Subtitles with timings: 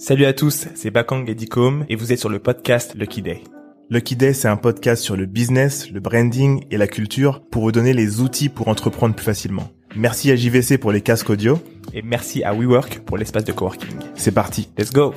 [0.00, 3.42] Salut à tous, c'est Bakang Edicom et vous êtes sur le podcast Lucky Day.
[3.90, 7.72] Lucky Day, c'est un podcast sur le business, le branding et la culture pour vous
[7.72, 9.72] donner les outils pour entreprendre plus facilement.
[9.96, 11.58] Merci à JVC pour les casques audio.
[11.94, 13.96] Et merci à WeWork pour l'espace de coworking.
[14.14, 14.70] C'est parti.
[14.78, 15.16] Let's go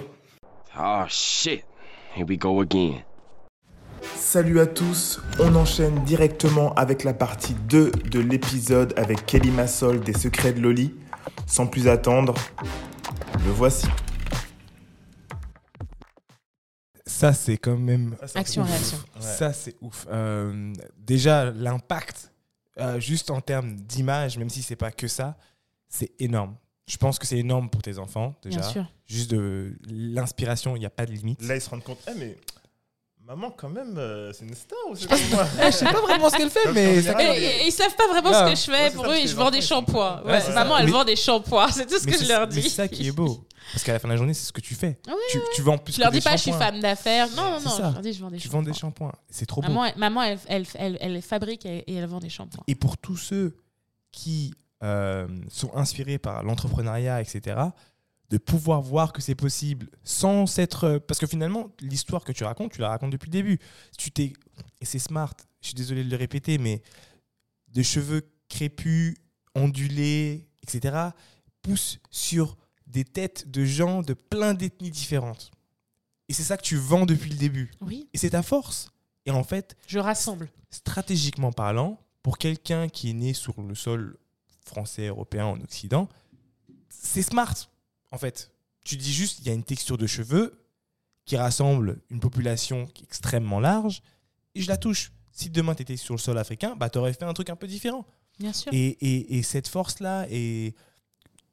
[0.76, 1.64] Oh shit,
[2.18, 3.04] here we go again.
[4.16, 10.00] Salut à tous, on enchaîne directement avec la partie 2 de l'épisode avec Kelly Massol
[10.00, 10.96] des Secrets de Loli.
[11.46, 12.34] Sans plus attendre,
[13.46, 13.86] le voici.
[17.12, 18.16] Ça, c'est quand même.
[18.36, 18.98] Action-réaction.
[19.20, 20.08] Ça, c'est ouf.
[20.10, 22.32] Euh, déjà, l'impact,
[22.80, 25.38] euh, juste en termes d'image, même si c'est pas que ça,
[25.88, 26.56] c'est énorme.
[26.88, 28.62] Je pense que c'est énorme pour tes enfants, déjà.
[28.62, 28.92] Bien sûr.
[29.06, 31.42] Juste de l'inspiration, il n'y a pas de limite.
[31.44, 32.38] Là, ils se rendent compte, eh, mais
[33.36, 36.38] maman, quand même, euh, c'est une star ou c'est moi Je sais pas vraiment ce
[36.38, 37.02] qu'elle fait, mais.
[37.02, 38.40] ça- Et, ils savent pas vraiment Non.
[38.48, 38.90] ce que je Ouais, fais.
[38.90, 40.22] c'est Pour ça, eux, parce que je vends des enfants, ils sont- shampoings.
[40.26, 40.80] Ouais, Ouais, c'est maman, ça.
[40.82, 41.72] elle Mais- vend des shampoings.
[41.72, 42.62] C'est tout ce mais que c'est- je leur mais dis.
[42.64, 43.46] c'est ça qui est beau.
[43.72, 45.00] Parce qu'à la fin de la journée, c'est ce que tu fais.
[45.32, 46.66] Tu, tu vends plus Je que leur des dis pas, je suis shampoings.
[46.72, 47.28] femme d'affaires.
[47.36, 47.72] Non, non, C'est non.
[47.72, 47.88] ça.
[47.90, 48.60] Je leur dis, je vends des Tu shampoings.
[48.60, 49.12] vends des shampoings.
[49.30, 49.68] C'est trop beau.
[49.70, 52.64] Maman, elle, maman, elle, elle, elle, elle fabrique et, et elle vend des shampoings.
[52.68, 53.56] Et pour tous ceux
[54.12, 57.56] qui euh, sont inspirés par l'entrepreneuriat, etc.,
[58.32, 61.00] de pouvoir voir que c'est possible sans s'être...
[61.00, 63.60] Parce que finalement, l'histoire que tu racontes, tu la racontes depuis le début.
[63.98, 64.32] Tu t'es...
[64.80, 66.82] Et c'est smart, je suis désolé de le répéter, mais
[67.68, 69.16] de cheveux crépus,
[69.54, 71.10] ondulés, etc.,
[71.62, 72.58] poussent sur
[72.88, 75.52] des têtes de gens de plein d'ethnies différentes.
[76.30, 77.72] Et c'est ça que tu vends depuis le début.
[77.82, 78.92] Oui, Et c'est ta force.
[79.26, 80.50] Et en fait, je rassemble.
[80.70, 84.18] stratégiquement parlant, pour quelqu'un qui est né sur le sol
[84.66, 86.08] français, européen, en Occident,
[86.90, 87.56] c'est smart,
[88.12, 88.52] en fait.
[88.84, 90.58] Tu dis juste, il y a une texture de cheveux
[91.26, 94.02] qui rassemble une population qui est extrêmement large,
[94.56, 95.12] et je la touche.
[95.32, 97.56] Si demain tu étais sur le sol africain, bah, tu aurais fait un truc un
[97.56, 98.06] peu différent.
[98.40, 98.74] Bien sûr.
[98.74, 100.76] Et, et- et cette force-là, et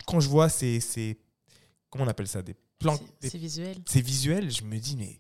[0.07, 1.19] quand je vois ces, ces-
[1.91, 2.99] Comment on appelle ça Des plans.
[3.21, 3.77] C'est- visuel.
[3.87, 5.19] C'est visuel, je me dis, mais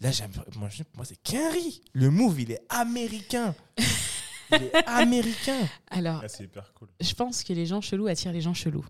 [0.00, 0.32] là, j'aime.
[0.56, 1.80] Moi, moi c'est Kenry.
[1.92, 3.54] Le move, il est américain.
[4.52, 5.68] il est américain.
[5.90, 6.88] Alors, Ah, c'est hyper cool.
[7.00, 8.84] je pense que les gens chelous attirent les gens chelous.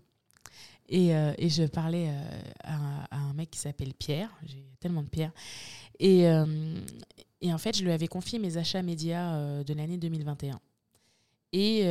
[0.89, 5.07] Et, euh, et je parlais euh, à, un- mec qui s'appelle Pierre, j'ai tellement de
[5.07, 5.31] Pierre.
[5.99, 6.45] Et, euh,
[7.45, 10.59] en fait, je lui avais confié mes achats médias de l'année 2021.
[11.53, 11.85] Et,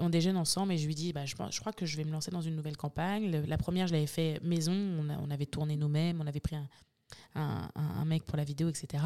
[0.00, 2.30] on, déjeune ensemble et je lui dis, bah, je, crois que je vais me lancer
[2.30, 3.30] dans une nouvelle campagne.
[3.46, 6.56] La première, je l'avais fait maison, on, a- on avait tourné nous-mêmes, on avait pris
[6.56, 6.68] un,
[7.34, 9.04] un- mec pour la vidéo, etc.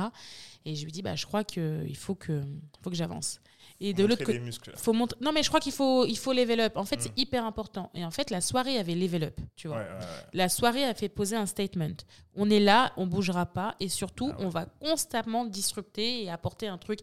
[0.65, 2.43] Et je lui dis, bah, je crois qu'il faut que,
[2.83, 3.41] faut que j'avance.
[3.81, 4.71] Et de l'autre côté, les muscles.
[4.71, 4.77] là.
[4.77, 5.19] faut montrer.
[5.21, 6.77] Non, mais je crois qu'il faut, il faut level up.
[6.77, 7.01] En fait, Mm.
[7.01, 7.91] c'est hyper important.
[7.95, 9.79] Et en fait, la soirée avait level up, tu vois.
[9.79, 10.07] Ouais, ouais, ouais.
[10.33, 11.97] La soirée a fait poser un statement.
[12.35, 16.69] On est là, on bougera pas, et surtout, Ah on va constamment disrupter et apporter
[16.69, 17.01] un truc,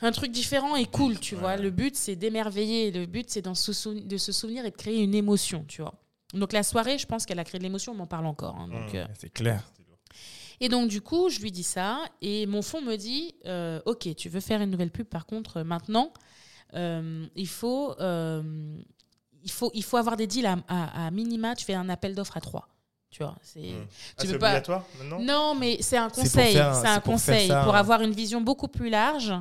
[0.00, 1.40] un truc différent et cool, tu Ouais.
[1.40, 1.56] vois.
[1.56, 2.90] Le but, c'est d'émerveiller.
[2.90, 5.94] Le but, c'est de se souvenir et de créer une émotion, tu vois.
[6.34, 7.92] Donc la soirée, je pense qu'elle a créé de l'émotion.
[7.92, 8.56] On m'en parle encore.
[8.56, 8.68] hein.
[8.68, 8.96] donc, Mm.
[8.96, 9.62] euh, C'est clair.
[10.60, 12.02] et donc, du coup, je lui dis ça.
[12.20, 15.58] Et mon fond me dit euh, Ok, tu veux faire une nouvelle pub, par contre,
[15.58, 16.12] euh, maintenant,
[16.74, 18.42] euh, il, faut, euh,
[19.42, 21.54] il, faut, il faut avoir des deals à, à- à minima.
[21.54, 22.68] Tu fais un appel d'offres à trois.
[23.12, 23.60] Tu vois, c'est.
[23.60, 23.74] Mm.
[23.76, 26.54] Ah, Tu c'est peux pas- obligatoire maintenant Non, mais c'est un conseil.
[26.54, 26.58] C'est
[26.88, 27.46] un pour conseil.
[27.48, 27.78] ça, Pour hein.
[27.78, 29.34] avoir une vision beaucoup plus large,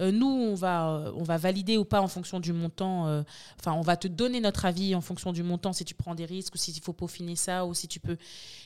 [0.00, 3.06] euh, nous, on va, euh, on va valider ou pas en fonction du montant.
[3.06, 3.22] euh,
[3.60, 6.24] Enfin, on va te donner notre avis en fonction du montant, si tu prends des
[6.24, 8.16] risques ou s'il faut peaufiner ça ou si tu peux,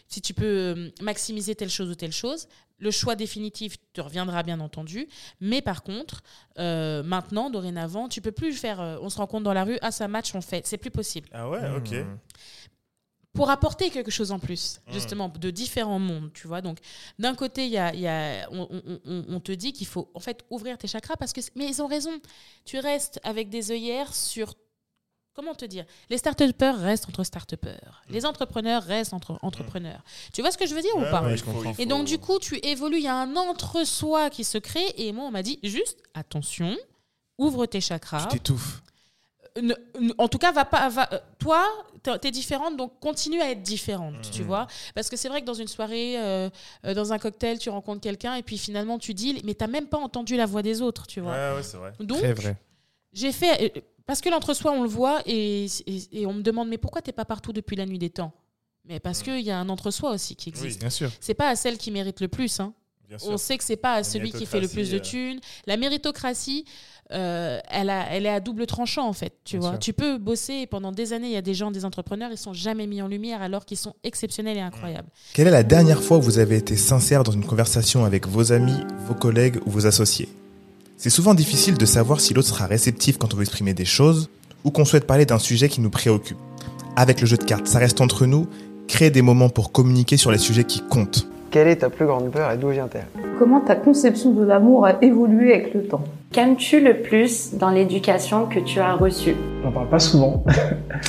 [0.08, 2.48] si tu peux euh, maximiser telle chose ou telle chose.
[2.78, 5.06] Le choix définitif te reviendra bien entendu.
[5.40, 6.22] Mais par contre,
[6.58, 8.80] euh, maintenant, dorénavant, tu peux plus faire.
[8.80, 10.66] euh, on se rencontre dans la rue, ah, ça match, on fait.
[10.66, 11.90] C'est plus possible Ah ouais, ok.
[11.90, 12.16] Hmm.
[13.36, 14.92] Pour apporter quelque chose en plus, Mm.
[14.92, 16.60] justement, de différents mondes, tu vois.
[16.62, 16.78] Donc,
[17.18, 20.10] d'un côté, il y a, y a- on, on- on- on te dit qu'il faut,
[20.14, 21.40] en fait, ouvrir tes chakras parce que...
[21.54, 22.10] Mais ils ont raison.
[22.64, 24.54] Tu restes avec des œillères sur...
[25.34, 28.02] Comment te dire Les start-upers restent entre start-upers.
[28.08, 30.02] Les entrepreneurs restent entre entrepreneurs.
[30.32, 31.02] Tu vois ce que je veux dire Mm.
[31.02, 31.74] Ouais, ou pas ouais, je comprends.
[31.78, 34.86] Et donc, du coup, tu évolues, il y a un entre-soi qui se crée.
[34.96, 36.74] Et moi, on m'a dit, juste, attention,
[37.36, 38.22] ouvre tes chakras.
[38.26, 38.80] Tu t'étouffes.
[39.60, 41.64] Ne- ne- en tout cas, va pas, va, euh, toi,
[42.20, 44.46] t'es différente, donc continue à être différente, tu Mhm.
[44.46, 44.66] vois.
[44.94, 46.48] Parce que c'est vrai que dans une soirée, euh,
[46.84, 49.86] euh, dans un cocktail, tu rencontres quelqu'un et puis finalement tu dis, mais t'as même
[49.86, 51.32] pas entendu la voix des autres, tu vois.
[51.32, 51.92] Ouais, ouais, c'est vrai.
[52.00, 52.22] Donc,
[53.12, 53.82] j'ai fait.
[54.06, 57.12] Parce que l'entre-soi, on le voit et, et- et on me demande, mais pourquoi t'es
[57.12, 58.32] pas partout depuis la nuit des temps?
[58.84, 59.24] Mais parce Mhm.
[59.24, 60.58] qu'il y a un entre-soi aussi qui Oui.
[60.60, 60.78] existe.
[60.80, 61.10] Bien sûr.
[61.20, 62.72] C'est pas à celle qui mérite le plus, hein.
[63.08, 63.30] Bien sûr.
[63.30, 65.40] On sait que c'est pas à celui qui fait le plus de thunes.
[65.66, 66.64] La méritocratie,
[67.12, 69.32] euh, elle, a- elle est à double tranchant en fait.
[69.44, 69.78] Tu Bien vois, sûr.
[69.80, 71.28] tu peux bosser et pendant des années.
[71.28, 73.76] Il y a des gens, des entrepreneurs, ils sont jamais mis en lumière alors qu'ils
[73.78, 75.08] sont exceptionnels et incroyables.
[75.34, 78.52] Quelle est la dernière fois où vous avez été sincère dans une conversation avec vos
[78.52, 80.28] amis, vos collègues ou vos associés?
[80.96, 84.28] C'est souvent difficile de savoir si l'autre sera réceptif quand on veut exprimer des choses
[84.64, 86.38] ou qu'on souhaite parler d'un sujet qui nous préoccupe.
[86.96, 88.46] Avec le jeu de cartes, ça reste entre nous
[88.88, 91.26] Créez des moments pour communiquer sur les sujets qui comptent.
[91.50, 93.06] Quelle est ta plus grande peur et d'où vient-elle?
[93.38, 96.02] Comment ta conception de l'amour a évolué avec le temps?
[96.32, 99.34] Qu'aimes-tu le plus dans l'éducation que tu as reçue?
[99.62, 100.44] J'en parle pas souvent.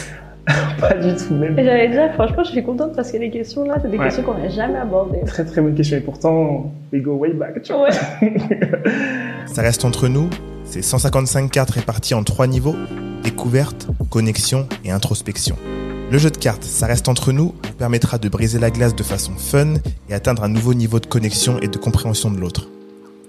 [0.79, 1.55] pas du tout même.
[1.57, 4.05] J'allais dire, franchement, je suis contente parce que les questions là, c'est des Ouais.
[4.05, 5.19] questions qu'on n'a jamais abordées.
[5.25, 7.61] Très très bonne question et pourtant, we go way back.
[7.63, 7.89] Tu vois.
[9.47, 10.29] Ça reste entre nous,
[10.63, 12.75] c'est 155 cartes réparties en trois niveaux,
[13.23, 15.55] découverte, connexion et introspection.
[16.09, 19.03] Le jeu de cartes Ça reste entre nous vous permettra de briser la glace de
[19.03, 19.73] façon fun
[20.09, 22.69] et atteindre un nouveau niveau de connexion et de compréhension de l'autre.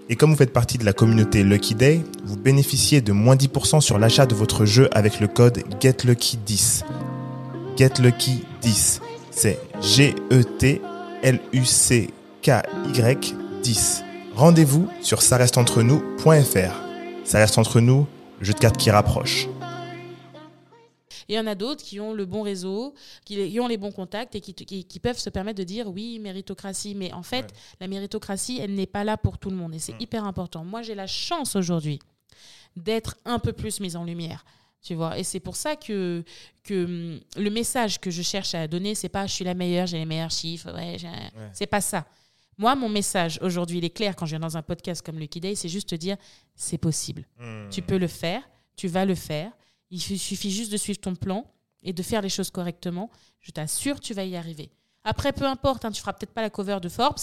[0.09, 3.81] Et comme vous faites partie de la communauté Lucky Day, vous bénéficiez de moins 10%
[3.81, 6.85] sur l'achat de votre jeu avec le code GetLucky10.
[7.77, 9.01] GetLucky10,
[9.33, 10.79] c'est G-E-T-L-U-C-K-Y
[13.63, 14.05] 10.
[14.37, 16.73] Rendez-vous sur ça reste nous.fr.
[17.25, 18.07] Ça reste entre nous,
[18.41, 19.49] jeu de cartes qui rapproche.
[21.29, 22.95] Et il y en a d'autres qui ont le bon réseau,
[23.25, 25.89] qui, qui ont les bons contacts et qui, qui- qui peuvent se permettre de dire
[25.89, 26.95] oui, méritocratie.
[26.95, 29.75] Mais en fait, la méritocratie, elle n'est pas là pour tout le monde.
[29.75, 30.65] Et c'est hyper important.
[30.65, 31.99] Moi, j'ai la chance aujourd'hui
[32.77, 34.45] d'être un peu plus mise en lumière.
[34.81, 36.23] Tu vois, et c'est pour ça que,
[36.63, 39.87] que hum, le message que je cherche à donner, c'est pas je suis la meilleure,
[39.89, 41.09] j'ai les meilleurs chiffres, ouais, j'ai-
[41.53, 42.07] c'est pas ça.
[42.57, 45.41] Moi, mon message aujourd'hui, il est clair quand je viens dans un podcast comme Lucky
[45.41, 46.17] Day, c'est juste te dire
[46.55, 47.27] c'est possible.
[47.71, 48.43] Tu peux le faire,
[48.77, 49.51] tu vas le faire.
[49.91, 51.51] Il su- suffit juste de suivre ton plan
[51.83, 53.11] et de faire les choses correctement.
[53.41, 54.71] Je t'assure, tu vas y arriver.
[55.05, 57.19] Après, peu importe, hein, tu feras peut-être pas la cover de Forbes,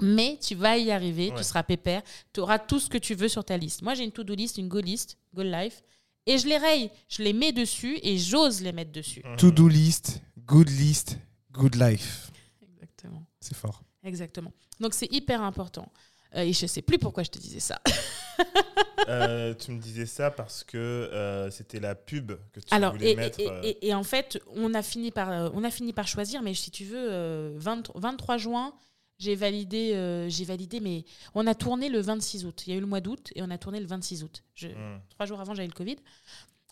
[0.00, 1.36] mais tu vas y arriver, Ouais.
[1.36, 2.02] tu seras pépère,
[2.32, 3.82] tu auras tout ce que tu veux sur ta liste.
[3.82, 5.82] Moi, j'ai une to-do list, une goal list, goal life,
[6.26, 9.22] et je les raye, je les mets dessus et j'ose les mettre dessus.
[9.36, 11.18] To-do list, good list,
[11.52, 12.30] good life.
[12.62, 13.26] Exactement.
[13.40, 13.82] C'est fort.
[14.02, 14.52] Exactement.
[14.78, 15.90] Donc, c'est hyper important.
[16.36, 17.80] Euh, et je sais plus pourquoi je te disais ça.
[19.08, 23.12] Euh, tu me disais ça parce que euh, c'était la pub que tu Alors, voulais
[23.12, 23.40] et, mettre.
[23.40, 26.54] et- et- et en fait, on a fini par, on a fini par choisir, mais
[26.54, 28.72] si tu veux, euh, 20 23 juin,
[29.18, 31.04] j'ai validé, euh, j'ai validé, mais
[31.34, 32.62] on a tourné le 26 août.
[32.66, 34.42] Il y a eu le mois d'août et on a tourné le 26 août.
[34.54, 35.00] Je- hmm.
[35.10, 35.96] Trois jours avant, j'avais le Covid.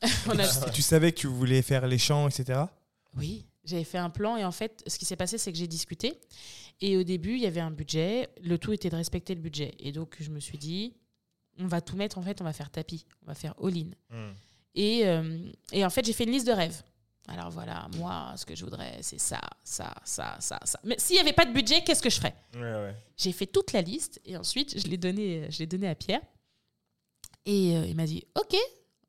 [0.28, 2.60] On a- Et tu savais que tu voulais faire les chants, etc.
[3.16, 5.66] Oui, j'avais fait un plan et en fait, ce qui s'est passé, c'est que j'ai
[5.66, 6.18] discuté.
[6.80, 8.28] Et au début, il y avait un budget.
[8.42, 9.74] Le tout était de respecter le budget.
[9.78, 10.94] Et donc, je me suis dit,
[11.58, 13.04] on va tout mettre, en fait, on va faire tapis.
[13.22, 13.90] On va faire all-in.
[14.10, 14.32] Hmm.
[14.74, 15.38] Et, euh,
[15.72, 16.82] et en fait, j'ai fait une liste de rêves.
[17.26, 20.80] Alors voilà, moi, ce que je voudrais, c'est ça, ça, ça, ça, ça.
[20.82, 22.34] Mais s'il n'y avait pas de budget, qu'est-ce que je ferais?
[22.54, 22.94] Ouais, ouais.
[23.18, 26.22] J'ai fait toute la liste et ensuite, je l'ai donné, je l'ai donné à Pierre.
[27.44, 28.56] Et euh, il m'a dit, OK,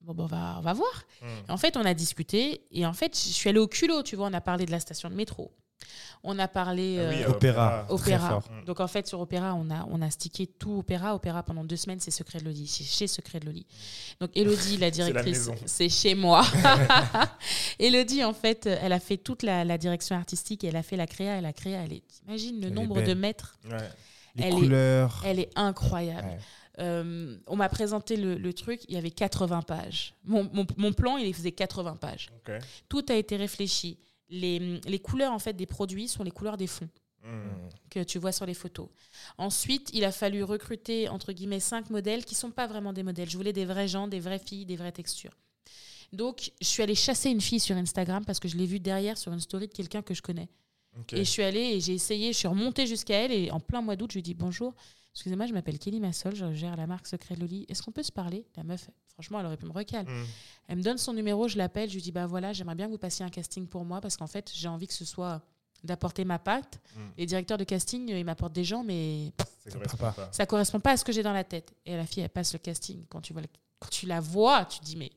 [0.01, 1.03] bon, ben, on, va, on va voir.
[1.21, 1.25] Hmm.
[1.49, 4.15] Et en fait, on a discuté et en fait, je suis allée au culot, tu
[4.15, 5.51] vois, on a parlé de la station de métro.
[6.23, 6.97] On a parlé...
[6.99, 7.85] Ah oui, euh, Opéra.
[7.87, 8.27] Opéra.
[8.29, 8.43] Fort.
[8.65, 11.15] Donc en fait sur Opéra, on a on a stické tout Opéra.
[11.15, 13.65] Opéra pendant deux semaines, c'est Secret de Loli, c'est chez Secret de Loli.
[14.19, 16.45] Donc Elodie, la directrice, c'est chez moi.
[17.79, 20.97] Elodie, en fait, elle a fait toute la, la direction artistique, et elle a fait
[20.97, 23.07] la créa, et la créa, elle est, imagine le Elle est nombre belle.
[23.07, 23.77] de mètres, Ouais.
[24.35, 25.21] Les Elle est- couleurs.
[25.25, 26.27] elle est incroyable.
[26.27, 26.37] Ouais.
[26.79, 30.13] Euh, on m'a présenté le, le truc, il y avait 80 pages.
[30.23, 32.29] Mon, mon- mon plan, il faisait 80 pages.
[32.87, 33.97] Tout a été réfléchi.
[34.29, 36.89] Les, les couleurs en fait des produits sont les couleurs des fonds
[37.21, 37.67] Hmm.
[37.89, 38.87] que tu vois sur les photos.
[39.37, 43.29] Ensuite, il a fallu recruter, entre guillemets, cinq modèles qui sont pas vraiment des modèles.
[43.29, 45.35] Je voulais des vrais gens, des vraies filles, des vraies textures.
[46.13, 49.17] Donc, je suis allée chasser une fille sur Instagram parce que je l'ai vue derrière
[49.17, 50.47] sur une story de quelqu'un que je connais.
[51.11, 53.81] Et je suis allée et j'ai essayé, je suis remontée jusqu'à elle et en plein
[53.81, 54.73] mois d'août, je lui ai dit bonjour.
[55.13, 57.65] Excusez-moi, je m'appelle Kelly Massol, je gère la marque Secret Loli.
[57.67, 58.45] Est-ce qu'on peut se parler?
[58.55, 60.09] La meuf, franchement, elle aurait pu me recaler.
[60.09, 60.25] Hmm.
[60.67, 62.91] Elle me donne son numéro, je l'appelle, je lui dis bah voilà, j'aimerais bien que
[62.91, 65.41] vous passiez un casting pour moi parce qu'en fait, j'ai envie que ce soit
[65.83, 66.79] d'apporter ma patte.
[66.95, 66.99] Mm.
[67.17, 69.33] Les directeurs de casting, euh, ils m'apportent des gens, mais
[69.65, 70.29] Ça correspond pas.
[70.31, 71.73] ça correspond pas à ce que j'ai dans la tête.
[71.85, 73.05] Et la fille, elle passe le casting.
[73.09, 73.47] Quand tu, vois le-
[73.79, 75.11] quand tu la vois, tu te dis mais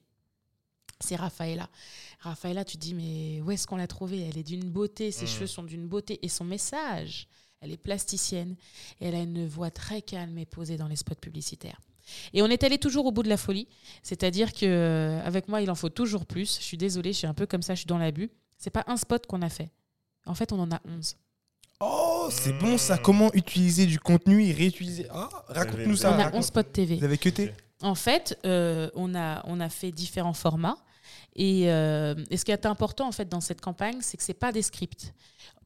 [1.01, 1.69] c'est Rafaela.
[2.21, 4.21] Rafaela, tu te dis mais où est-ce qu'on l'a trouvée?
[4.29, 5.29] Elle est d'une beauté, ses Mm.
[5.29, 7.29] cheveux sont d'une beauté et son message,
[7.63, 8.57] elle est plasticienne
[9.01, 11.81] et elle a une voix très calme et posée dans les spots publicitaires.
[12.35, 13.69] Et on est allé toujours au bout de la folie,
[14.03, 16.59] c'est-à-dire que euh, avec moi, il en faut toujours plus.
[16.59, 18.31] Je suis désolée, je suis un peu comme ça, je suis dans l'abus.
[18.59, 19.71] C'est pas un spot qu'on a fait.
[20.27, 21.17] En fait, on en a 11.
[21.81, 22.99] Oh, c'est bon ça.
[22.99, 26.11] Comment utiliser du contenu et réutiliser Ah, raconte-nous ça.
[26.11, 26.41] on a raconte.
[26.41, 26.97] 11 spots TV.
[26.97, 30.79] Vous avez cuté En fait, euh, on, a, on a fait différents formats.
[31.35, 34.35] Et, euh, et ce qui est important en fait dans cette campagne, c'est que c'est
[34.35, 35.15] pas des scripts.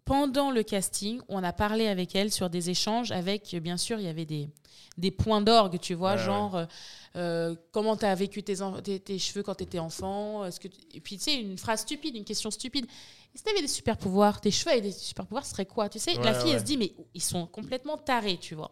[0.07, 4.05] Pendant le casting, on a parlé avec elle sur des échanges avec, bien sûr, il
[4.07, 4.49] y avait des,
[4.97, 6.67] des points d'orgue, tu vois, Ouais, genre euh,
[7.17, 10.45] euh, comment tu as vécu tes, en- tes, tes cheveux quand tu étais enfant.
[10.45, 12.87] Est-ce que tu- Et puis, tu sais, une phrase stupide, une question stupide.
[13.35, 15.89] Si tu avais des super pouvoirs, tes cheveux avaient des super pouvoirs, ce serait quoi?
[15.91, 18.71] Tu sais, la fille, elle se dit, mais ils sont complètement tarés, tu vois.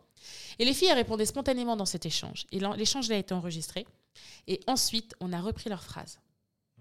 [0.59, 2.47] Et les filles, elles répondaient spontanément dans cet échange.
[2.53, 3.87] Et l'échange a été enregistré.
[4.47, 6.19] Et ensuite, on a repris leurs phrases.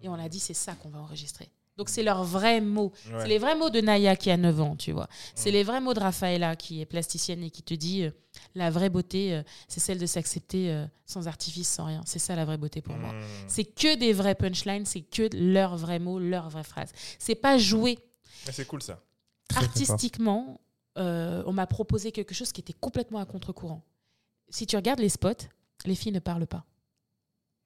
[0.02, 1.50] Et on a dit, c'est ça qu'on va enregistrer.
[1.78, 2.92] Donc, c'est leurs vrais mots.
[3.08, 3.22] Ouais.
[3.22, 5.08] C'est les vrais mots de Naya qui a 9 ans, tu vois.
[5.34, 8.12] C'est les vrais mots de Rafaela qui est plasticienne et qui te dit euh,
[8.54, 12.02] la vraie beauté, euh, c'est celle de s'accepter euh, sans artifice, sans rien.
[12.06, 13.14] C'est ça la vraie beauté pour moi.
[13.14, 13.22] Mmh.
[13.48, 16.92] C'est que des vrais punchlines, c'est que leurs vrais mots, leurs vraies phrases.
[17.18, 17.98] C'est pas joué
[18.52, 19.00] C'est cool ça.
[19.56, 20.60] Artistiquement.
[20.98, 23.82] euh, on m'a proposé quelque chose qui était complètement à contre-courant.
[24.50, 25.48] Si tu regardes les spots,
[25.86, 26.66] les filles ne parlent pas.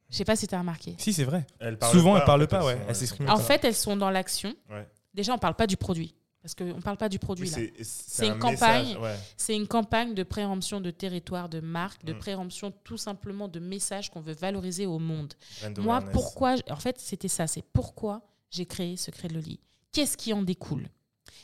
[0.10, 0.96] Je sais pas si tu as remarqué.
[0.98, 1.46] Si, c'est vrai.
[1.60, 2.82] Elle parle Souvent, pas, elles parlent en fait, pas, ouais.
[2.88, 3.44] Elles s'expriment En pas.
[3.44, 4.54] fait, elles sont dans l'action.
[4.70, 4.88] Ouais.
[5.14, 6.14] Déjà, on parle pas du produit.
[6.42, 7.58] Parce qu'on ne parle pas du produit Oui, là.
[7.58, 8.86] c'est- C'est un une campagne.
[8.88, 9.16] message, ouais.
[9.36, 12.20] C'est une campagne de préemption de territoire, de marque, de Mm.
[12.20, 15.34] préemption tout simplement de messages qu'on veut valoriser au monde.
[15.62, 16.14] Brand Moi, awareness.
[16.14, 17.48] pourquoi En fait, c'était ça.
[17.48, 19.60] C'est pourquoi j'ai créé Secret de Loli.
[19.92, 20.88] Qu'est-ce qui en découle?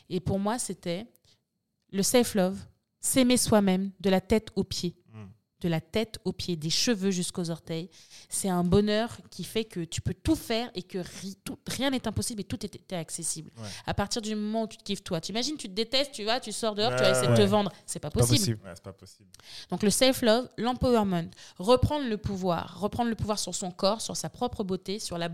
[0.09, 1.05] Et pour moi, c'était
[1.91, 2.57] le self-love,
[3.01, 4.95] s'aimer soi-même de la tête aux pieds.
[5.63, 7.89] De la tête aux pieds, des cheveux jusqu'aux orteils.
[8.27, 11.89] C'est un bonheur qui fait que tu peux tout faire et que ri- tout- rien
[11.91, 13.49] n'est impossible et tout est, est accessible.
[13.57, 13.67] Ouais.
[13.85, 16.41] À partir du moment où tu te kiffes toi, t'imagines, tu te détestes, tu vas,
[16.41, 17.71] tu sors dehors, tu vas Ouais, essayer de te vendre.
[17.85, 18.57] C'est pas Pas possible.
[18.83, 19.29] pas possible.
[19.69, 21.29] Donc le self-love, l'empowerment,
[21.59, 25.29] reprendre le pouvoir, reprendre le pouvoir sur son corps, sur sa propre beauté, sur, la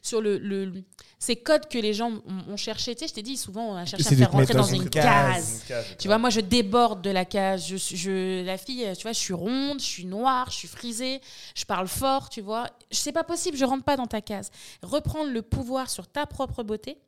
[0.00, 0.84] sur le, le-
[1.18, 2.94] ces codes que les gens ont, ont cherché.
[2.94, 4.82] Tu sais, je t'ai dit, souvent on a cherché à faire rentrer dans dans une
[4.82, 5.62] une case.
[5.62, 7.66] Une case, Tu vois, moi je déborde de la case.
[7.66, 10.68] Je, suis- je, la fille, tu vois, je suis ronde, je suis noire, je suis
[10.68, 11.20] frisée,
[11.54, 12.68] je parle fort, tu vois.
[12.90, 14.50] C'est pas possible, je rentre pas dans ta case.
[14.82, 16.98] Reprendre le pouvoir sur ta propre beauté,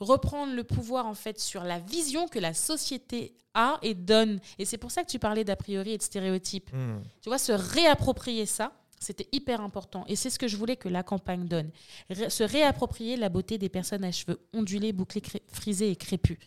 [0.00, 4.40] reprendre le pouvoir en fait sur la vision que la société a et donne.
[4.58, 6.70] Et c'est pour ça que tu parlais d'a priori et de stéréotypes.
[6.72, 7.00] Hmm.
[7.20, 10.04] Tu vois, se réapproprier ça, c'était hyper important.
[10.08, 11.70] Et c'est ce que je voulais que la campagne donne.
[12.08, 16.38] Ré- se réapproprier la beauté des personnes à cheveux ondulés, bouclés, frisés et crépus.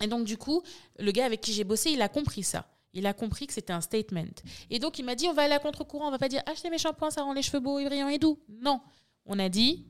[0.00, 0.62] Et donc, du coup,
[0.98, 2.68] le gars avec qui j'ai bossé, il a compris ça.
[2.98, 4.24] Il a compris que c'était un statement.
[4.70, 6.68] Et donc, il m'a dit on va aller à contre-courant, on va pas dire achetez
[6.70, 8.38] mes shampoings, ça rend les cheveux beaux et brillants et doux.
[8.48, 8.80] Non.
[9.24, 9.86] On a dit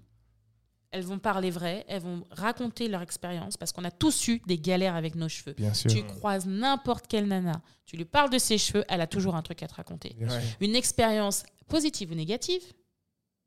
[0.90, 4.58] elles vont parler vrai, elles vont raconter leur expérience parce qu'on a tous eu des
[4.58, 5.52] galères avec nos cheveux.
[5.52, 5.90] Bien sûr.
[5.90, 9.42] Tu croises n'importe quelle nana, tu lui parles de ses cheveux, elle a toujours un
[9.42, 10.16] truc à te raconter.
[10.60, 12.62] Une expérience positive ou négative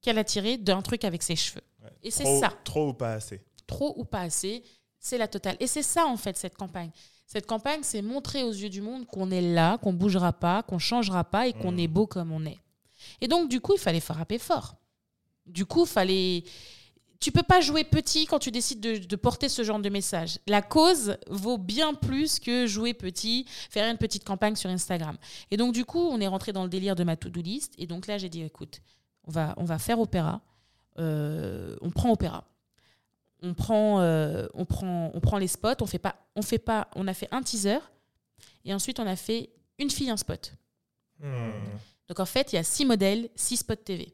[0.01, 1.63] qu'elle a tirée d'un truc avec ses cheveux.
[1.81, 1.89] Ouais.
[2.03, 3.41] Et c'est ça, Trop ou pas assez.
[3.65, 4.63] trop ou pas assez,
[4.99, 5.57] c'est la totale.
[5.59, 6.91] Et c'est ça en fait cette campagne.
[7.31, 10.79] Cette campagne, c'est montrer aux yeux du monde qu'on est là, qu'on bougera pas, qu'on
[10.79, 11.79] changera pas et qu'on Mm.
[11.79, 12.59] est beau comme on est.
[13.21, 14.75] Et donc du coup, il fallait frapper fort.
[15.45, 16.43] Du coup, fallait
[17.21, 20.39] tu peux pas jouer petit quand tu décides de, de porter ce genre de message.
[20.45, 25.15] La cause vaut bien plus que jouer petit, faire une petite campagne sur Instagram.
[25.51, 27.73] Et donc, du coup, on est rentré dans le délire de ma to-do list.
[27.77, 28.81] Et donc là, j'ai dit, écoute,
[29.23, 30.41] on va, on va faire opéra.
[30.99, 32.43] Euh, on prend opéra.
[33.41, 35.81] On prend, euh, on, prend, on prend les spots.
[35.81, 37.79] On fait pas, on fait pas, on a fait un teaser.
[38.65, 40.53] Et ensuite, on a fait une fille, un spot.
[41.19, 41.49] Hmm.
[42.07, 44.13] Donc, en fait, il y a six modèles, six spots TV.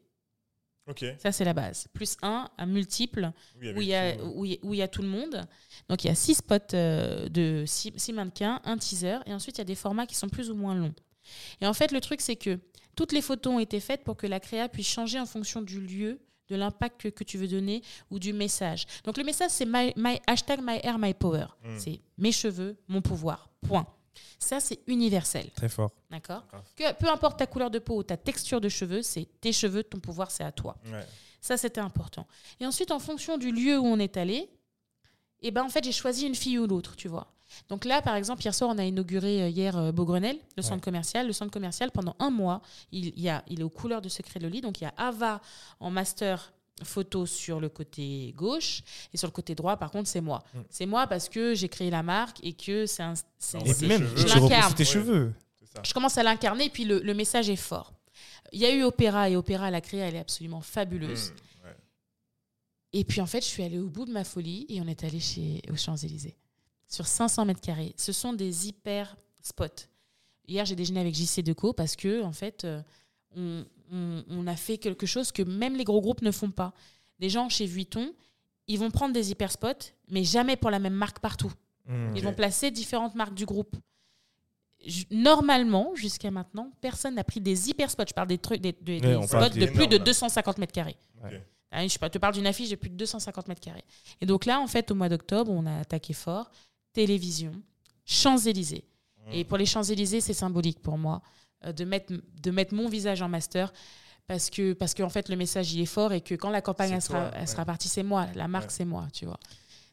[0.87, 1.03] Ok.
[1.19, 1.87] Ça, c'est la base.
[1.91, 4.73] Plus un à multiples Oui, où il y, a, tout, où, il y a- où
[4.73, 5.45] il y a tout le monde.
[5.89, 9.57] Donc il y a six spots euh, de six, six mannequins, un teaser, et ensuite
[9.57, 10.93] il y a des formats qui sont plus ou moins longs.
[11.59, 12.57] Et en fait, le truc, c'est que
[12.95, 15.81] toutes les photos ont été faites pour que la créa puisse changer en fonction du
[15.81, 18.85] lieu, de l'impact que, que tu veux donner ou du message.
[19.03, 21.47] Donc le message, c'est my, my- hashtag my hair, my power.
[21.63, 21.77] Mm.
[21.79, 23.49] C'est mes cheveux, mon pouvoir.
[23.67, 23.85] Point.
[24.39, 25.49] Ça, c'est universel.
[25.51, 25.91] Très fort.
[26.09, 26.43] D'accord.
[26.75, 29.83] Que Peu importe ta couleur de peau ou ta texture de cheveux, c'est tes cheveux,
[29.83, 30.77] ton pouvoir, c'est à toi.
[30.85, 31.05] Ouais.
[31.41, 32.27] Ça, c'était important.
[32.59, 34.49] Et ensuite, en fonction du lieu où on est allé,
[35.41, 37.27] eh ben, en fait, j'ai choisi une fille ou l'autre, tu vois.
[37.69, 40.83] Donc là, par exemple, hier soir, on a inauguré euh, hier euh, Beaugrenelle, le centre
[40.83, 41.27] commercial.
[41.27, 42.61] Le centre commercial, pendant un mois,
[42.91, 44.61] il, il y a, il est aux couleurs de Secret de Loli.
[44.61, 45.41] Donc il y a Ava
[45.79, 50.21] en master photo sur le côté gauche et sur le côté droit, par contre, c'est
[50.21, 50.43] moi.
[50.53, 50.59] Mm.
[50.69, 53.13] C'est moi parce que j'ai créé la marque et que c'est un.
[53.39, 54.73] c'est- On Et même, je l'incarne.
[54.75, 55.33] tes cheveux.
[55.83, 57.93] Je commence à l'incarner et puis le, le message est fort.
[58.51, 61.33] Il y a eu Opéra et Opéra, la créa, elle est absolument fabuleuse.
[61.63, 61.75] Ouais.
[62.93, 65.03] Et puis en fait, je suis allée au bout de ma folie et on est
[65.03, 66.35] allé chez aux Champs-Élysées
[66.87, 67.93] sur 500 mètres carrés.
[67.97, 69.65] Ce sont des hyper spots.
[70.47, 72.81] Hier, j'ai déjeuné avec JC Deco parce que en fait, euh,
[73.35, 76.73] on, on- on a fait quelque chose que même les gros groupes ne font pas.
[77.19, 78.13] Des gens chez Vuitton,
[78.67, 81.51] ils vont prendre des hyper spots, mais jamais pour la même marque partout.
[81.85, 83.75] Hmm, Ils vont placer différentes marques du groupe.
[85.11, 88.03] Normalement, jusqu'à maintenant, personne n'a pris des hyper spots.
[88.09, 88.71] Je parle des trucs, des,
[89.27, 90.05] spots parle de plus de énormes, là.
[90.05, 90.95] 250 mètres carrés.
[91.23, 91.41] Ok.
[91.71, 93.83] Ah, Je te parle d'une affiche de plus de 250 mètres carrés.
[94.21, 96.49] Et donc là, en fait, au mois d'octobre, on a attaqué fort.
[96.97, 97.51] Télévision,
[98.05, 98.83] Champs-Élysées.
[99.27, 99.31] Hmm.
[99.33, 101.21] Et pour les Champs-Élysées, c'est symbolique pour moi
[101.65, 102.11] euh, de mettre,
[102.41, 103.71] de mettre mon visage en master.
[104.25, 106.91] Parce que, parce qu'en fait, le message, il est fort et que quand la campagne
[106.93, 107.45] elle sera, elle ouais.
[107.47, 108.25] sera partie, c'est moi.
[108.35, 108.75] La marque, Ouais.
[108.77, 109.39] c'est moi, tu vois.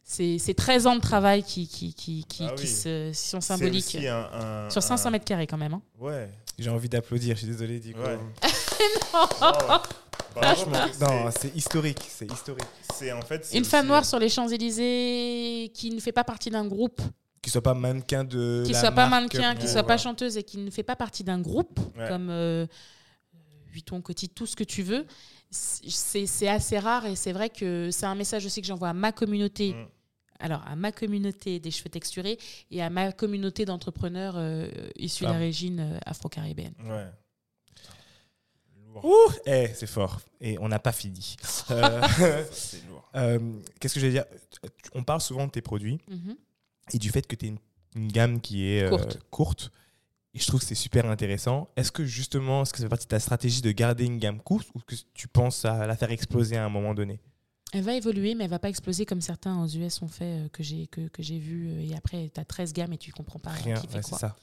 [0.02, 3.84] C'est c'est 13 ans de travail qui, qui, qui, qui, Ah qui se- sont symboliques.
[3.84, 5.74] aussi un- un- Sur 500 un- mètres carrés, quand même.
[5.74, 5.82] hein.
[6.00, 6.30] Ouais.
[6.58, 8.00] J'ai envie d'applaudir, je suis désolé, Dico.
[8.00, 8.18] Ouais.
[10.34, 12.64] Franchement, Non, c'est historique, c'est historique.
[12.92, 13.48] c'est en fait.
[13.54, 17.00] Une femme noire sur les Champs-Élysées qui ne fait pas partie d'un groupe,
[17.42, 18.62] Qu'il soit pas mannequin de.
[18.66, 19.98] qui la soit pas marque, mannequin, qui euh, soit pas voilà.
[19.98, 22.08] chanteuse et qui ne fait pas partie d'un groupe, Ouais.
[22.08, 22.66] comme euh,
[23.70, 25.06] Vuitton, Coty, tout ce que tu veux,
[25.50, 28.94] c'est c'est assez rare et c'est vrai que c'est un message aussi que j'envoie à
[28.94, 29.72] ma communauté.
[29.74, 29.86] Mm.
[30.40, 32.38] Alors, à ma communauté des cheveux texturés
[32.70, 35.34] et à ma communauté d'entrepreneurs euh, issus Femmes.
[35.34, 36.74] d'origine euh, afro-caribéenne.
[36.84, 37.06] Ouais.
[39.02, 40.20] Ouh, eh, c'est fort.
[40.40, 41.36] Et on n'a pas fini.
[41.70, 42.02] Euh,
[42.52, 43.08] C'est lourd.
[43.16, 43.38] euh,
[43.80, 44.24] Qu'est-ce que je vais dire?
[44.94, 46.36] On parle souvent de tes produits Mhm.
[46.92, 47.58] et du fait que tu es une,
[47.96, 48.96] une gamme qui est euh,
[49.30, 49.70] Courte.
[50.34, 51.68] Et je trouve que c'est super intéressant.
[51.76, 54.40] Est-ce que justement, est-ce que ça fait partie de ta stratégie de garder une gamme
[54.40, 57.20] courte ou que tu penses à la faire exploser à un moment donné?
[57.72, 60.48] Elle va évoluer, mais elle va pas exploser comme certains aux US ont fait, euh,
[60.48, 61.68] que j'ai que, que j'ai vu.
[61.70, 64.02] euh, Et après, tu as 13 gammes et tu comprends pas Rien, qui fait ouais,
[64.02, 64.18] quoi.
[64.18, 64.36] ça.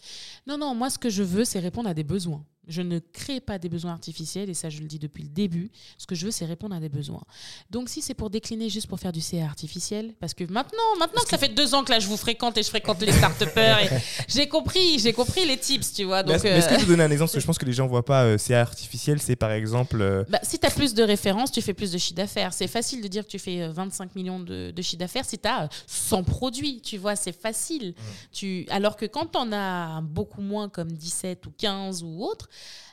[0.47, 2.43] Non, non, moi, ce que je veux, c'est répondre à des besoins.
[2.67, 5.71] Je ne crée pas des besoins artificiels, et ça, je le dis depuis le début.
[5.97, 7.23] Ce que je veux, c'est répondre à des besoins.
[7.69, 11.21] Donc, si c'est pour décliner juste pour faire du CA artificiel, parce que maintenant, maintenant
[11.23, 13.41] que ça fait deux ans que là, je vous fréquente et je fréquente les start
[13.41, 13.87] et
[14.27, 16.23] j'ai compris, j'ai compris les tips, tu vois.
[16.23, 17.29] Donc, Est-ce mais est-ce que euh, je peux donner un exemple?
[17.29, 19.99] Parce que je pense que les gens voient pas euh, c'est artificiel, c'est par exemple.
[20.01, 22.53] euh, bah, si tu as plus de références, tu fais plus de chiffre d'affaires.
[22.53, 25.37] C'est facile de dire que tu fais euh, 25 millions de, de chiffre d'affaires si
[25.39, 26.81] tu as 100 produits.
[26.81, 27.93] Tu vois, c'est facile.
[28.31, 28.65] Tu...
[28.69, 32.49] Alors que quand on a beaucoup moins, comme 17 ou 15 ou autre,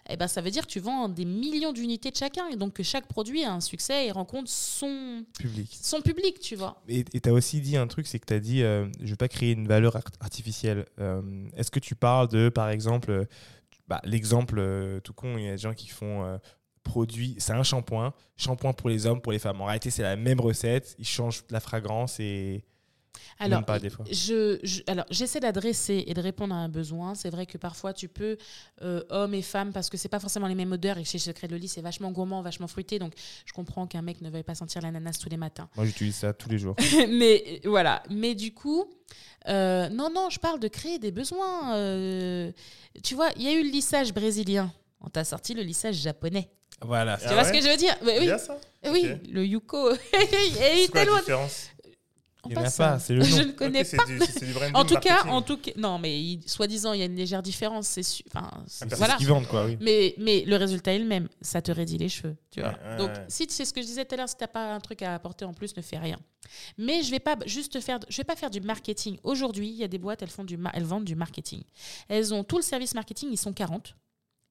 [0.09, 2.49] eh ben, ça veut dire que tu vends des millions d'unités de chacun.
[2.49, 5.77] Et donc que chaque produit a un succès et rencontre son, public.
[5.81, 6.83] son public, tu vois.
[6.89, 9.17] Et tu as aussi dit un truc, c'est que tu as dit euh, je veux
[9.17, 10.87] pas créer une valeur art- artificielle.
[10.99, 11.23] Euh,
[11.57, 13.25] Est-ce que tu parles de, par exemple, euh,
[13.87, 16.39] bah, l'exemple tout con, il y a des gens qui font
[16.83, 19.61] produit, c'est un shampoing, shampoing pour les hommes, pour les femmes.
[19.61, 22.65] En réalité, c'est la même recette, ils changent la fragrance et.
[23.39, 24.05] Alors, pas, des fois.
[24.11, 27.15] Je, je- alors, j'essaie d'adresser et de répondre à un besoin.
[27.15, 28.37] C'est vrai que parfois, tu peux,
[28.83, 30.99] euh, hommes et femmes, parce que c'est pas forcément les mêmes odeurs.
[30.99, 32.99] Et chez Secret de Loli, c'est vachement gourmand, vachement fruité.
[32.99, 33.13] Donc,
[33.47, 35.69] je comprends qu'un mec ne veuille pas sentir l'ananas tous les matins.
[35.77, 36.77] Moi, j'utilise ça tous les jours.
[37.09, 38.03] mais euh, voilà.
[38.11, 38.85] Mais du coup,
[39.49, 41.75] euh, non, non, je parle de créer des besoins.
[41.77, 42.51] euh,
[43.03, 44.73] tu vois, il y a eu le lissage brésilien.
[45.01, 46.51] On t'a sorti le lissage japonais.
[46.83, 47.17] voilà.
[47.19, 47.95] tu vois ce que je veux dire?
[48.03, 49.21] Oui, ça oui Ok.
[49.31, 49.91] le Yuko.
[50.13, 51.69] C'est quoi la différence?
[52.47, 53.27] Il y en a pas, c'est le nom.
[53.27, 54.05] Je ne connais pas.
[54.07, 57.17] du- du En tout cas, en tout cas, non, mais soi-disant, il y a une
[57.17, 58.25] légère différence, c'est sûr.
[58.33, 58.49] Enfin,
[58.81, 59.15] Ah, voilà.
[59.15, 59.77] ce qu'ils vendent, quoi, oui.
[59.81, 61.29] Mais, mais le résultat est le même.
[61.41, 62.71] Ça te raidit les cheveux, tu vois.
[62.71, 63.25] Ouais, ouais, Donc, ouais.
[63.29, 65.15] si c'est ce que je disais tout à l'heure, si t'as pas un truc à
[65.15, 66.19] apporter en plus, ne fais rien.
[66.79, 69.19] Mais je vais pas juste faire, je vais pas faire du marketing.
[69.25, 71.63] Aujourd'hui, il y a des boîtes, elles font du, elles vendent du marketing.
[72.09, 73.95] Elles ont tout le service marketing, ils sont 40.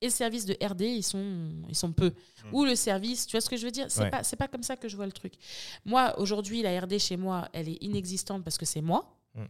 [0.01, 2.13] Et le service de RD, ils sont, ils sont peu.
[2.51, 3.87] Ou le service, tu vois ce que je veux dire?
[3.89, 4.09] C'est Ouais.
[4.11, 5.33] pas, c'est pas comme ça que je vois le truc.
[5.85, 9.17] Moi, aujourd'hui, la RD chez moi, elle est inexistante parce que c'est moi.
[9.33, 9.43] Mm.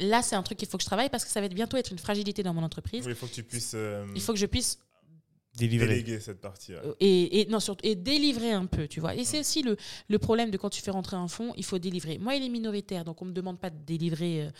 [0.00, 1.76] Là, c'est un truc qu'il faut que je travaille parce que ça va être bientôt
[1.76, 3.04] être une fragilité dans mon entreprise.
[3.04, 4.78] Oui, il faut que tu puisses euh, Il faut que je puisse
[5.56, 5.86] Délivré.
[5.88, 6.72] déléguer cette partie.
[6.72, 6.80] ouais.
[6.84, 9.14] euh, et, et- non, surtout, et délivrer un peu, tu vois.
[9.16, 9.76] Et c'est aussi le,
[10.08, 12.18] le problème de quand tu fais rentrer un fonds, il faut délivrer.
[12.18, 14.50] Moi, il est minoritaire, donc on me demande pas de délivrer euh,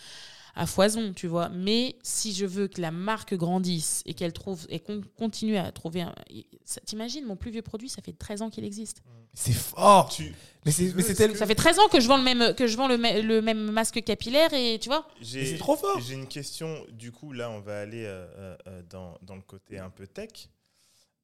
[0.57, 1.49] à foison, tu vois.
[1.49, 5.71] Mais si je veux que la marque grandisse et qu'elle trouve et qu'on continue à
[5.71, 6.15] trouver un...
[6.85, 9.01] T'imagines, mon plus vieux produit, ça fait 13 ans qu'il existe.
[9.33, 10.33] C'est fort Tu-
[10.65, 12.87] Mais c'est tel- Ça fait 13 ans que je vends le même, que je vends
[12.87, 15.05] le, me- le même masque capillaire et tu vois.
[15.21, 15.99] C'est trop fort.
[15.99, 16.85] J'ai une question.
[16.91, 20.07] Du coup, là, on va aller euh, euh, euh, dans, dans le côté un peu
[20.07, 20.29] tech.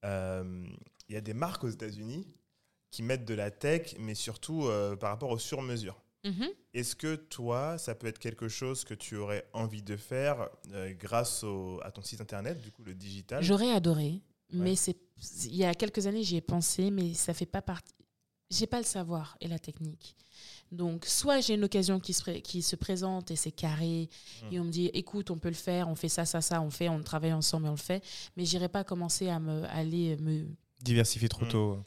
[0.03, 0.65] Euh,
[1.07, 2.27] Il y a des marques aux États-Unis
[2.91, 6.00] qui mettent de la tech, mais surtout euh, par rapport aux sur-mesures.
[6.23, 6.49] Mhm.
[6.73, 10.93] Est-ce que toi, ça peut être quelque chose que tu aurais envie de faire euh,
[10.93, 13.43] grâce au- à ton site internet, du coup, le digital?
[13.43, 14.21] J'aurais adoré,
[14.53, 14.75] mais Ouais.
[14.75, 14.97] c'est
[15.45, 17.93] il y a quelques années j'y ai pensé, mais ça fait pas partie.
[18.49, 20.15] J'ai pas le savoir et la technique.
[20.71, 24.09] Donc soit j'ai une occasion qui se, pré- qui se présente et c'est carré
[24.43, 24.53] Mm.
[24.53, 26.69] et on me dit écoute on peut le faire, on fait ça ça ça, on
[26.71, 28.03] fait, on travaille ensemble et on le fait,
[28.35, 30.45] mais j'irai pas commencer à me aller me
[30.81, 31.49] Diversifier trop Mm.
[31.49, 31.79] tôt.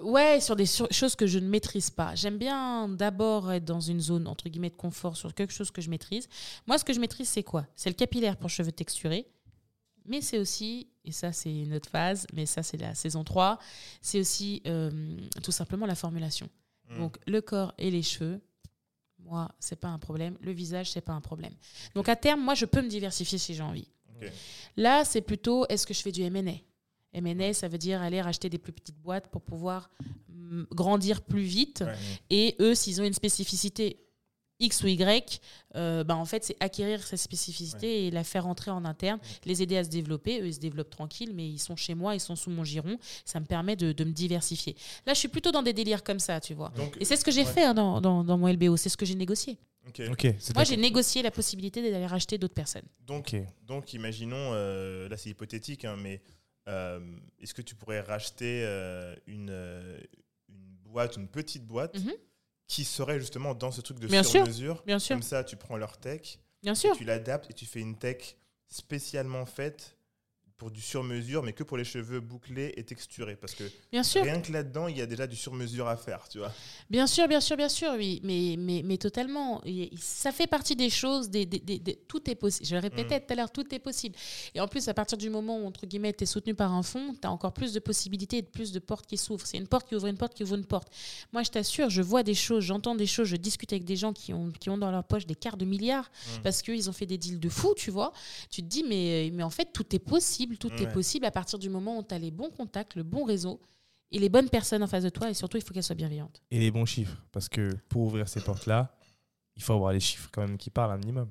[0.00, 2.14] Ouais, sur des sur- choses que je ne maîtrise pas.
[2.14, 5.80] J'aime bien d'abord être dans une zone entre guillemets de confort sur quelque chose que
[5.82, 6.28] je maîtrise.
[6.66, 7.66] Moi, ce que je maîtrise, c'est quoi?
[7.74, 9.26] C'est le capillaire pour cheveux texturés.
[10.04, 13.58] Mais c'est aussi, et ça c'est une autre phase, mais ça c'est la saison 3,
[14.00, 14.90] c'est aussi euh,
[15.44, 16.48] tout simplement la formulation.
[16.90, 16.98] Mm.
[16.98, 18.40] Donc le corps et les cheveux,
[19.20, 20.36] moi, c'est pas un problème.
[20.40, 21.52] Le visage, c'est pas un problème.
[21.94, 23.86] Donc à terme, moi, je peux me diversifier si j'ai envie.
[24.76, 26.54] Là, c'est plutôt est-ce que je fais du M&A
[27.14, 29.90] M&A, ça veut dire aller racheter des plus petites boîtes pour pouvoir
[30.28, 31.84] mm, grandir plus vite.
[31.86, 31.94] Ouais.
[32.30, 33.98] Et eux, s'ils ont une spécificité
[34.60, 35.40] X ou Y,
[35.74, 39.62] euh, bah, en fait, c'est acquérir cette spécificité et la faire rentrer en interne, les
[39.62, 40.40] aider à se développer.
[40.40, 42.96] Eux, ils se développent tranquilles, mais ils sont chez moi, ils sont sous mon giron.
[43.24, 44.76] Ça me permet de, de me diversifier.
[45.06, 46.70] Là, je suis plutôt dans des délires comme ça, tu vois.
[46.76, 47.52] Donc, Et c'est ce que j'ai ouais.
[47.52, 49.58] fait hein, dans, dans, dans mon LBO, c'est ce que j'ai négocié.
[50.54, 52.86] Moi, j'ai négocié la possibilité d'aller racheter d'autres personnes.
[53.04, 53.34] Donc,
[53.66, 56.22] donc imaginons, euh, là c'est hypothétique, hein, mais
[56.66, 59.98] est-ce que tu pourrais racheter euh, une, euh,
[60.48, 62.12] une boîte, une petite boîte Mhm.
[62.66, 64.82] qui serait justement dans ce truc de Bien sûr, sur-mesure?
[64.84, 65.14] bien sûr.
[65.16, 66.96] Comme ça, tu prends leur tech, Bien et sûr.
[66.96, 68.36] tu l'adaptes et tu fais une tech
[68.68, 69.96] spécialement faite
[70.62, 73.34] pour du sur-mesure, mais que pour les cheveux bouclés et texturés.
[73.34, 74.22] Parce que Bien sûr.
[74.22, 76.52] rien que là-dedans, il y a déjà du sur-mesure à faire, tu vois.
[76.88, 79.60] Bien sûr, bien sûr, bien sûr, oui, mais, mais, mais totalement.
[79.98, 82.64] Ça fait partie des choses, des, des- des- des- tout est possible.
[82.68, 83.22] Je le répétais Mm.
[83.26, 84.14] tout à l'heure, tout est possible.
[84.54, 86.84] Et en plus, à partir du moment où, entre guillemets, tu es soutenu par un
[86.84, 89.44] fonds, tu as encore plus de possibilités et de plus de portes qui s'ouvrent.
[89.44, 90.92] C'est une porte qui ouvre une porte qui ouvre une porte.
[91.32, 94.12] Moi, je t'assure, je vois des choses, j'entends des choses, je discute avec des gens
[94.12, 96.42] qui ont, qui ont dans leur poche des quarts de milliards Mm.
[96.44, 98.12] parce qu'ils ont fait des deals de fou, tu vois.
[98.48, 101.58] Tu te dis, mais, mais en fait, tout est possible, tout est possible à partir
[101.58, 103.60] du moment où tu as les bons contacts, le bon réseau
[104.10, 105.30] et les bonnes personnes en face de toi.
[105.30, 106.42] Et surtout, il faut qu'elles soient bienveillantes.
[106.50, 107.16] Et les bons chiffres.
[107.32, 108.94] Parce que pour ouvrir ces portes-là,
[109.56, 111.28] il faut avoir les chiffres quand même qui parlent un minimum.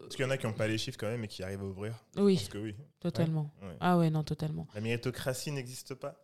[0.00, 1.62] Parce qu'il y en a qui n'ont pas les chiffres quand même et qui arrivent
[1.62, 1.94] à ouvrir.
[2.16, 2.36] Oui.
[2.36, 2.74] Pense que oui.
[3.00, 3.50] Totalement.
[3.62, 3.76] Ouais.
[3.80, 4.66] Ah ouais, non, totalement.
[4.74, 6.14] La méritocratie n'existe pas.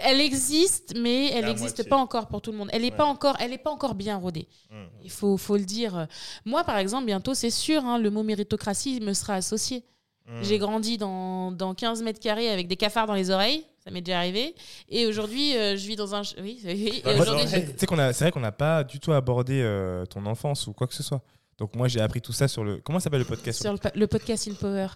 [0.00, 2.70] Elle existe, mais elle n'existe pas encore pour tout le monde.
[2.72, 2.96] Elle n'est Ouais.
[2.96, 4.48] pas encore, elle est pas encore bien rodée.
[4.70, 4.84] Mm.
[5.04, 6.08] Il faut, faut le dire.
[6.44, 9.84] Moi, par exemple, bientôt, c'est sûr, hein, le mot méritocratie me sera associé.
[10.28, 10.42] Mm.
[10.42, 13.64] J'ai grandi dans, dans 15 mètres carrés avec des cafards dans les oreilles.
[13.84, 14.54] Ça m'est déjà arrivé.
[14.88, 16.22] Et aujourd'hui, euh, je vis dans un.
[16.42, 17.02] Oui, oui.
[17.04, 20.94] A, c'est vrai qu'on n'a pas du tout abordé euh, ton enfance ou quoi que
[20.94, 21.22] ce soit.
[21.58, 22.78] Donc moi j'ai appris tout ça sur le.
[22.78, 23.62] Comment s'appelle le podcast?
[23.62, 24.88] Sur le, le podcast In Power.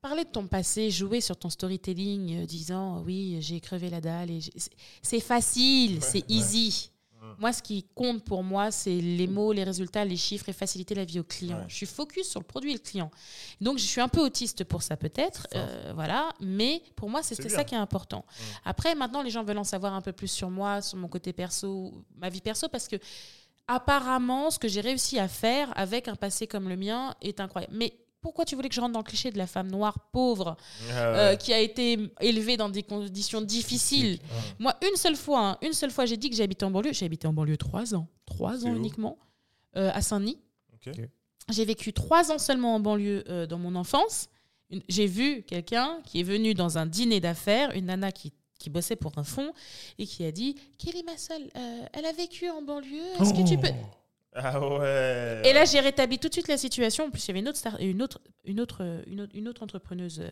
[0.00, 4.30] Parler de ton passé, jouer sur ton storytelling, euh, disant oui, j'ai crevé la dalle.
[5.02, 6.90] C'est facile, c'est easy.
[7.30, 7.40] Mm.
[7.40, 10.94] Moi, ce qui compte pour moi, c'est les mots, les résultats, les chiffres et faciliter
[10.94, 11.58] la vie au client.
[11.58, 11.64] Ouais.
[11.68, 13.10] Je suis focus sur le produit et le client.
[13.60, 15.46] Donc, je suis un peu autiste pour ça, peut-être.
[15.54, 16.30] Euh, voilà.
[16.40, 17.48] Mais pour moi, bien.
[17.48, 18.24] ça qui est important.
[18.28, 18.42] Mm.
[18.64, 21.32] Après, maintenant, les gens veulent en savoir un peu plus sur moi, sur mon côté
[21.32, 22.96] perso, ma vie perso, parce que
[23.66, 27.72] apparemment, ce que j'ai réussi à faire avec un passé comme le mien est incroyable.
[27.76, 30.56] Mais pourquoi tu voulais que je rentre dans le cliché de la femme noire pauvre
[30.90, 34.18] Ah euh, qui a été élevée dans des conditions difficiles?
[34.58, 36.92] Moi, une seule fois, hein, une seule fois, j'ai dit que j'habitais en banlieue.
[36.92, 39.18] J'ai habité en banlieue trois ans, trois ans uniquement,
[39.76, 40.38] euh, à Saint-Denis.
[41.48, 44.28] J'ai vécu trois ans seulement en banlieue euh, dans mon enfance.
[44.88, 48.94] J'ai vu quelqu'un qui est venu dans un dîner d'affaires, une nana qui, qui bossait
[48.94, 49.52] pour un fonds,
[49.98, 53.58] et qui a dit Kelly Massol, euh, elle a vécu en banlieue, est-ce que tu
[53.58, 53.68] peux.
[54.34, 55.42] Ah ouais.
[55.44, 57.04] Et là, j'ai rétabli tout de suite la situation.
[57.06, 59.48] En plus, il y avait une autre, star- une autre, une autre, une autre, une
[59.48, 60.28] autre entrepreneuse euh,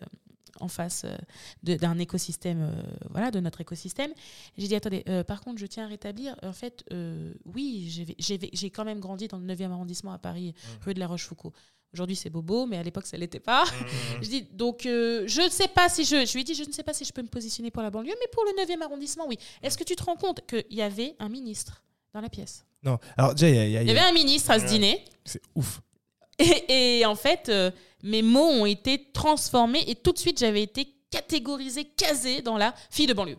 [0.61, 4.13] en face euh, d'un écosystème, euh, voilà, de notre écosystème.
[4.57, 6.37] J'ai dit, attendez, euh, par contre, je tiens à rétablir.
[6.43, 10.95] En fait, euh, oui, j'ai- quand même grandi dans le 9e arrondissement à Paris, rue
[10.95, 11.53] de la Rochefoucauld.
[11.95, 13.65] Aujourd'hui, c'est bobo, mais à l'époque, ça l'était pas.
[13.65, 13.69] Mm.
[14.23, 16.25] Je dis, donc, euh, je ne sais pas si je.
[16.27, 17.91] Je lui ai dit, je ne sais pas si je peux me positionner pour la
[17.91, 19.39] banlieue, mais pour le 9e arrondissement, oui.
[19.63, 21.83] Est-ce que tu te rends compte qu'il y avait un ministre
[22.19, 22.99] dans la pièce Non.
[23.17, 24.67] Alors déjà il y a- il y a- Il y avait un ministre à ce
[24.67, 25.05] dîner.
[25.25, 25.81] c'est ouf.
[26.39, 27.71] Et, et en fait, euh,
[28.03, 32.75] mes mots ont été transformés et tout de suite, j'avais été catégorisée, casée dans la
[32.91, 33.39] fille de banlieue.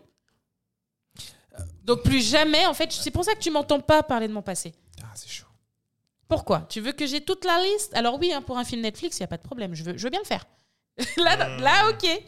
[1.84, 4.42] Donc plus jamais, en fait, c'est pour ça que tu m'entends pas parler de mon
[4.42, 4.72] passé.
[5.02, 5.46] Ah c'est chaud.
[6.28, 6.66] Pourquoi?
[6.68, 7.92] Tu veux que j'ai toute la liste?
[7.94, 9.96] Alors oui, hein, pour un film Netflix, il n'y a pas de problème, je veux,
[9.96, 10.46] je veux bien le faire.
[11.16, 11.60] là, Hmm.
[11.62, 12.22] là, ok.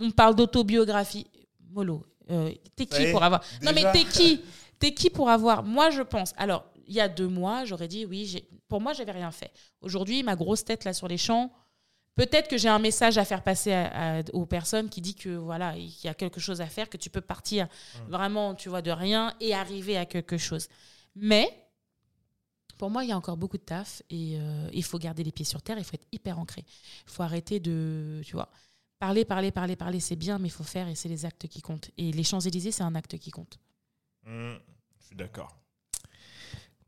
[0.00, 1.26] On parle d'autobiographie.
[1.70, 3.42] Molo, euh, t'es Ça qui est, pour avoir...
[3.62, 3.92] Non mais déjà.
[3.92, 4.42] t'es qui?
[4.80, 5.62] T'es qui pour avoir...
[5.62, 6.32] Moi, je pense...
[6.36, 9.52] Alors, il y a deux mois, j'aurais dit, oui, pour moi, j'avais rien fait.
[9.80, 11.52] Aujourd'hui, ma grosse tête là sur les champs,
[12.16, 15.28] peut-être que j'ai un message à faire passer à- à- aux personnes qui dit que
[15.36, 17.68] voilà, il y a quelque chose à faire, que tu peux partir
[18.08, 20.66] vraiment, tu vois, de rien et arriver à quelque chose.
[21.14, 21.48] Mais
[22.78, 25.32] pour moi, il y a encore beaucoup de taf et euh, il faut garder les
[25.32, 26.64] pieds sur terre, il faut être hyper ancré.
[27.06, 28.48] Il faut arrêter de, tu vois,
[28.98, 31.60] parler, parler, parler, parler, c'est bien, mais il faut faire et c'est les actes qui
[31.60, 31.90] comptent.
[31.98, 33.58] Et les Champs-Élysées, c'est un acte qui compte.
[34.24, 34.54] Mm.
[35.10, 35.56] Je suis d'accord.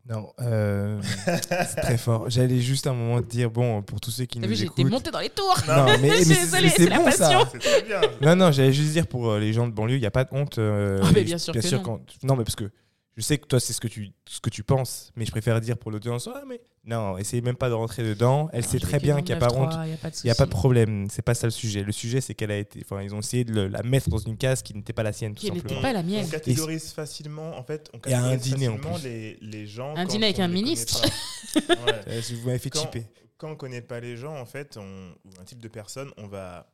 [0.08, 2.28] Non, euh, c'est très fort.
[2.28, 4.64] J'allais juste un moment te dire, bon, pour tous ceux qui T'as nous vu, j'ai
[4.64, 4.90] été écoutent.
[4.92, 5.56] montée dans les tours.
[5.68, 7.30] Non, mais, c'est- bon ça.
[7.30, 7.44] passion.
[7.60, 8.00] Très bien.
[8.20, 10.24] Non, non, j'allais juste dire pour euh, les gens de banlieue, il n'y a pas
[10.24, 10.58] de honte.
[10.58, 11.82] euh, Ah, mais et bien sûr que non.
[11.82, 12.70] quand- non, mais parce que
[13.16, 15.60] je sais que toi, c'est ce que tu, ce que tu penses, mais je préfère
[15.60, 18.48] dire pour l'audience, ah, mais non, essayez même pas de rentrer dedans.
[18.52, 19.70] Elle sait très bien qu'il n'y a pas honte.
[19.72, 21.52] 9-3, y a pas de Il n'y a pas de problème, c'est pas ça le
[21.52, 21.82] sujet.
[21.84, 22.80] Le sujet, c'est qu'elle a été.
[22.84, 25.12] Enfin, ils ont essayé de le- la mettre dans une case qui n'était pas la
[25.12, 26.24] sienne, tout Qui n'était pas la mienne.
[26.26, 29.94] On catégorise facilement, en fait, on à un catégorise dîner, en facilement les, les gens.
[29.96, 31.02] Un dîner avec un ministre.
[31.54, 31.64] Ouais.
[32.08, 33.04] Euh, Vous m'avez fait Quand- chipper.
[33.36, 36.26] Quand on connaît pas les gens, en fait, on, ou un type de personne, on
[36.26, 36.66] va.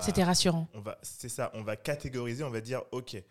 [0.00, 0.66] C'était rassurant.
[0.74, 3.22] on va, c'est ça, on va catégoriser, on va dire, ok,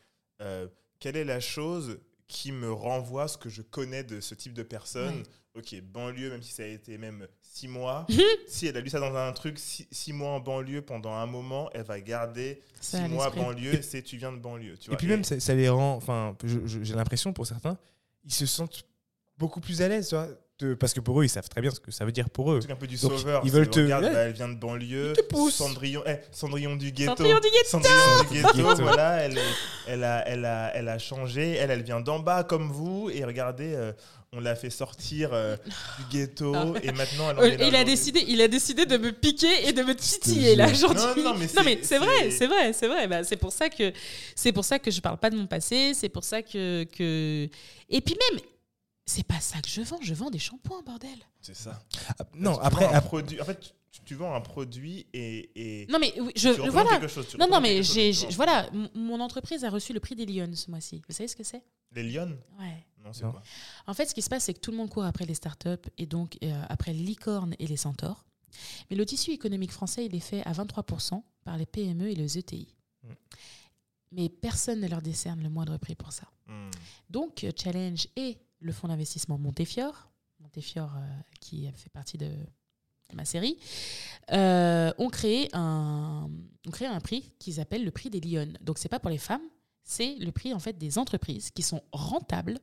[0.42, 0.68] euh,
[1.00, 4.64] quelle est la chose qui me renvoie ce que je connais de ce type de
[4.64, 5.24] personne
[5.56, 8.06] Ok, banlieue, même si ça a été même six mois,
[8.48, 11.26] si elle a lu ça dans un truc, six, six mois en banlieue pendant un
[11.26, 14.78] moment, elle va garder Ça six mois banlieue, c'est tu viens de banlieue.
[14.78, 15.96] Tu Et puis même, ça, ça les rend.
[15.96, 17.78] Enfin, j'ai l'impression pour certains,
[18.24, 18.86] ils se sentent
[19.38, 20.16] beaucoup plus à l'aise.
[20.60, 22.52] Te- parce que pour eux, ils savent très bien ce que ça veut dire pour
[22.52, 22.58] eux.
[22.58, 23.42] Un truc un peu du Donc, sauveur.
[23.44, 24.12] ils veulent te- regarde, ouais.
[24.14, 25.14] bah, elle vient de banlieue.
[25.18, 25.56] Ils te poussent.
[25.56, 27.16] Cendrillon, eh, Cendrillon du ghetto.
[27.16, 27.70] Cendrillon du ghetto.
[27.70, 28.84] Cendrillon du ghetto, Ghetto.
[28.84, 29.42] voilà, elle, est-
[29.88, 31.54] elle, a, elle, a, elle a changé.
[31.56, 33.10] Elle, elle vient d'en bas comme vous.
[33.14, 33.92] Et regardez, euh,
[34.32, 35.56] on l'a fait sortir euh,
[35.98, 36.54] du ghetto.
[36.56, 36.66] Ah.
[36.84, 39.12] Et maintenant, elle en Euh, est là il, a décidé, il a décidé de me
[39.12, 41.24] piquer et de me titiller là aujourd'hui.
[41.24, 43.08] Non, non, mais c'est- c'est vrai, c'est- c'est vrai, c'est vrai.
[43.08, 43.92] Bah, c'est pour ça que
[44.36, 45.94] c'est pour ça que je parle pas de mon passé.
[45.96, 47.48] C'est pour ça que, que
[47.90, 48.40] et puis même
[49.10, 50.00] c'est pas ça que je vends.
[50.02, 51.18] Je vends des shampoings, bordel.
[51.42, 51.84] C'est ça.
[52.20, 53.42] Ah, Non, Tu après, après- produit.
[53.42, 53.60] En fait,
[53.92, 55.50] tu, tu vends un produit et.
[55.84, 56.92] et Non mais oui, je tu voilà.
[56.92, 60.26] quelque chose, tu Non non mais j'ai voilà mon entreprise a reçu le prix des
[60.26, 61.02] Lions ce mois-ci.
[61.08, 61.64] Vous savez ce que c'est?
[61.94, 62.86] Les lions Ouais.
[63.04, 63.42] Non, c'est quoi?
[63.88, 65.90] En fait, ce qui se passe, c'est que tout le monde court après les startups
[65.98, 68.26] et donc euh, après les licornes et les centaures.
[68.90, 72.38] Mais le tissu économique français, il est fait à 23% par les PME et les
[72.38, 72.68] ETI.
[73.04, 73.08] Mm.
[74.12, 76.28] Mais personne ne leur décerne le moindre prix pour ça.
[76.48, 76.72] Hmm.
[77.12, 82.30] Donc, euh, Challenge et le fonds d'investissement Montefiore, Montefiore euh, qui fait partie de
[83.14, 83.58] ma série,
[84.32, 86.30] euh, ont, créé un,
[86.68, 88.58] ont créé un prix qu'ils appellent le prix des Lyonnes.
[88.62, 89.42] Donc, c'est pas pour les femmes,
[89.84, 92.60] c'est le prix en fait des entreprises qui sont rentables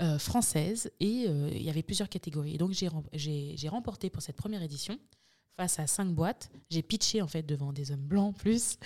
[0.00, 2.54] euh, françaises et il y avait plusieurs catégories.
[2.54, 4.98] Et donc, j'ai remporté pour cette première édition
[5.56, 6.50] face à cinq boîtes.
[6.70, 8.76] J'ai pitché en fait devant des hommes blancs plus,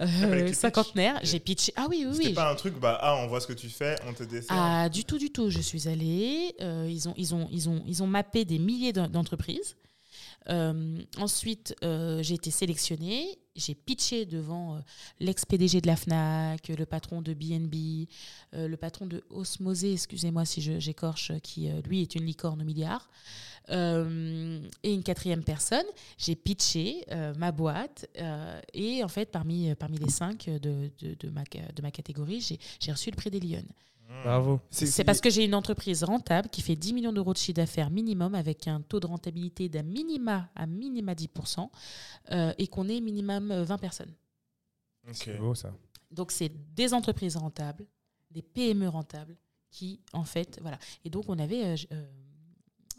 [0.00, 1.16] euh, cinquantenaires.
[1.16, 1.20] Ok.
[1.24, 1.72] J'ai pitché.
[1.76, 2.34] Ah oui, oui, C'était oui.
[2.34, 4.48] pas un truc, bah, ah, on voit ce que tu fais, on te dessine.
[4.50, 5.50] Ah, du tout, du tout.
[5.50, 6.54] Je suis allée.
[6.60, 9.76] euh, ils, ont, ils, ont, ils, ont, ils ont mappé des milliers d'en- d'entreprises.
[10.48, 13.38] Euh, ensuite, euh, j'ai été sélectionnée.
[13.56, 14.80] J'ai pitché devant euh,
[15.18, 18.08] l'ex-PDG de la FNAC, le patron de BNB,
[18.52, 23.10] le patron de Osmosé, excusez-moi si j'écorche, qui lui est une licorne au milliard.
[23.68, 25.84] Et une quatrième personne,
[26.16, 27.04] j'ai pitché
[27.36, 28.08] ma boîte
[28.72, 33.10] et en fait parmi, parmi les cinq de, de, ma, de ma catégorie, j'ai reçu
[33.10, 33.72] le prix des Lyonnes.
[34.24, 34.60] Bravo.
[34.70, 37.90] C'est parce que j'ai une entreprise rentable qui fait 10 millions d'euros de chiffre d'affaires
[37.90, 41.68] minimum avec un taux de rentabilité d'un minima à minima 10%
[42.32, 44.12] euh, et qu'on est minimum euh, 20 personnes.
[45.08, 45.14] Ok.
[45.14, 45.72] C'est beau ça.
[46.10, 47.86] Donc c'est des entreprises rentables,
[48.30, 49.36] des PME rentables
[49.70, 50.78] qui en fait voilà.
[51.04, 52.06] Et donc on avait euh, euh,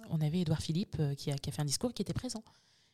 [0.10, 2.44] on avait Édouard Philippe euh, qui, a, qui a fait un discours qui était présent,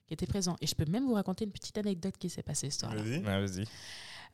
[0.08, 0.56] qui était présent.
[0.62, 3.02] Et je peux même vous raconter une petite anecdote qui s'est passée ce soir-là.
[3.02, 3.18] Vas-y.
[3.20, 3.66] Ouais, Vas-y.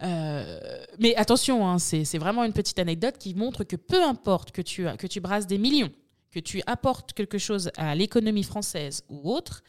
[0.01, 4.62] Euh, mais attention, hein, c'est vraiment une petite anecdote qui montre que peu importe que
[4.62, 5.91] tu, que tu brasses des millions,
[6.32, 9.63] que tu apportes quelque chose à l'économie française ou autre,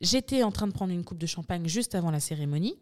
[0.00, 2.76] j'étais en train de prendre une coupe de champagne juste avant la cérémonie.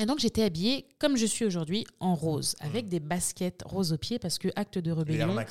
[0.00, 3.98] Et donc j'étais habillée comme je suis aujourd'hui en rose, avec des baskets roses aux
[3.98, 5.34] pieds parce que acte de rébellion.
[5.34, 5.44] Ouais,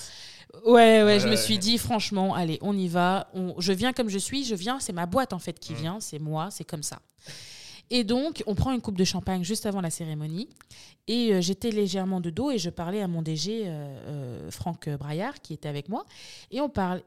[0.65, 1.37] ouais, Ouais, je me ouais.
[1.37, 3.29] suis dit, franchement, allez, on y va.
[3.35, 5.77] On- je viens comme je suis, je viens, c'est ma boîte en fait qui Mm.
[5.77, 6.99] vient, c'est moi, c'est comme ça.
[7.89, 10.47] Et donc, on prend une coupe de champagne juste avant la cérémonie.
[11.07, 14.89] Et euh, j'étais légèrement de dos et je parlais à mon DG, euh, euh, Franck
[14.89, 16.05] Braillard, qui était avec moi.
[16.51, 17.01] Et on parle.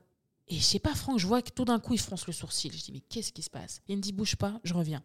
[0.48, 2.72] Et je sais pas, Franck, je vois que tout d'un coup, il fronce le sourcil.
[2.72, 3.80] Je dis, mais qu'est-ce qui se passe?
[3.88, 5.02] Il me dit, bouge pas, je reviens.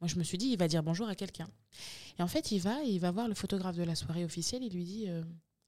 [0.00, 1.48] Moi, je me suis dit, il va dire bonjour à quelqu'un.
[2.18, 4.62] Et en fait, il va, il va voir le photographe de la soirée officielle.
[4.62, 5.08] Il lui dit,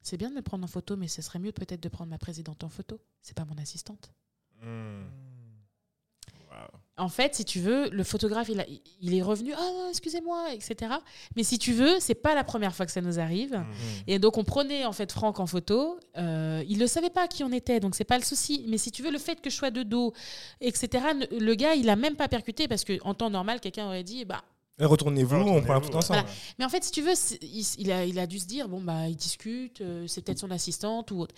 [0.02, 2.18] c'est bien de me prendre en photo, mais ce serait mieux peut-être de prendre ma
[2.18, 3.00] présidente en photo.
[3.22, 4.12] C'est pas mon assistante.
[4.62, 5.25] Hmm.
[6.98, 8.64] En fait, si tu veux, le photographe, il, a-
[9.02, 10.94] il est revenu, ah non, excusez-moi, etc.
[11.36, 13.52] Mais si tu veux, c'est pas la première fois que ça nous arrive.
[13.54, 13.64] Hmm.
[14.06, 16.00] Et donc, on prenait en fait Franck en photo.
[16.16, 18.64] Euh, il ne savait pas qui on était, donc c'est pas le souci.
[18.68, 20.14] Mais si tu veux, le fait que je sois de dos,
[20.62, 24.24] etc., le gars, il a même pas percuté parce qu'en temps normal, quelqu'un aurait dit,
[24.24, 24.42] bah.
[24.78, 26.20] Eh, Retournez-vous, on la photo ensemble.
[26.20, 26.34] Voilà.
[26.58, 28.68] Mais en fait, si tu veux, c'est- il, il a, il a dû se dire,
[28.68, 31.34] bon, bah, il discute, euh, c'est peut-être son assistante ou autre.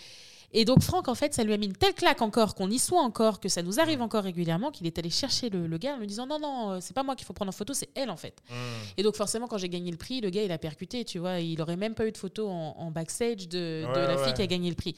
[0.53, 2.79] Et donc, Franck, en fait, ça lui a mis une telle claque encore, qu'on y
[2.79, 5.95] soit encore, que ça nous arrive encore régulièrement, qu'il est allé chercher le, le gars
[5.95, 7.91] en lui disant, non, non, euh, c'est pas moi qu'il faut prendre en photo, c'est
[7.95, 8.41] elle, en fait.
[8.49, 8.55] Hmm.
[8.97, 11.41] Et donc, forcément, quand j'ai gagné le prix, le gars, il a percuté, tu vois.
[11.41, 14.25] Il aurait même pas eu de photo en, en backstage de, la ouais.
[14.25, 14.97] fille qui a gagné le prix.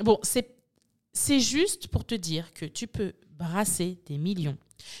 [0.00, 0.54] Bon, c'est
[1.12, 4.56] c'est juste pour te dire que tu peux brasser des millions.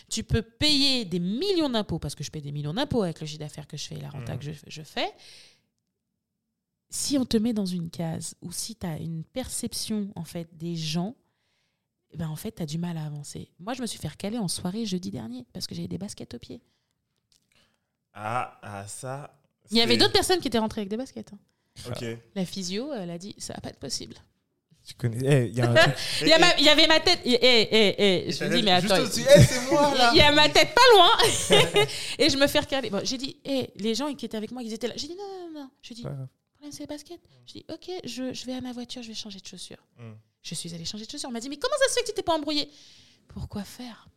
[0.08, 3.26] Tu peux payer des millions d'impôts, parce que je paye des millions d'impôts avec le
[3.26, 4.38] chiffre d'affaires que je fais et la renta Mhm.
[4.38, 5.08] que je, je fais.
[6.90, 10.48] Si on te met dans une case ou si tu as une perception en fait
[10.56, 11.14] des gens,
[12.10, 13.50] eh ben en fait, tu as du mal à avancer.
[13.58, 16.32] Moi, je me suis fait recaler en soirée jeudi dernier parce que j'avais des baskets
[16.34, 16.62] aux pieds.
[18.14, 19.38] Ah, ah, ça.
[19.70, 21.32] Il y avait d'autres personnes qui étaient rentrées avec des baskets.
[21.32, 21.38] hein.
[21.90, 22.04] Ok.
[22.34, 24.16] La physio, elle a dit ça va pas être possible.
[24.84, 25.18] Tu connais.
[25.44, 25.94] eh, Il y a un truc.
[26.22, 27.20] Il y, a ma- il y avait ma tête.
[27.24, 29.02] Eh, eh, Et je me dis, mais juste attends.
[29.04, 29.22] au-dessus.
[29.46, 30.10] C'est moi, là.
[30.14, 31.10] Il y a ma tête pas loin.
[32.18, 32.88] et je me fais recaler.
[32.88, 33.36] Bon, j'ai dit,
[33.76, 34.94] les gens qui étaient avec moi, ils étaient là.
[34.96, 35.70] J'ai dit, non, non, non.
[35.82, 36.04] Je dis,
[36.58, 37.20] problème, c'est les baskets.
[37.46, 39.84] Je dis, ok, je, je vais à ma voiture, je vais changer de chaussures.
[39.98, 40.12] Hmm.
[40.42, 41.28] Je suis allée changer de chaussures.
[41.28, 42.68] On m'a dit, mais comment ça se fait que tu t'es pas embrouillé
[43.28, 44.08] Pourquoi faire?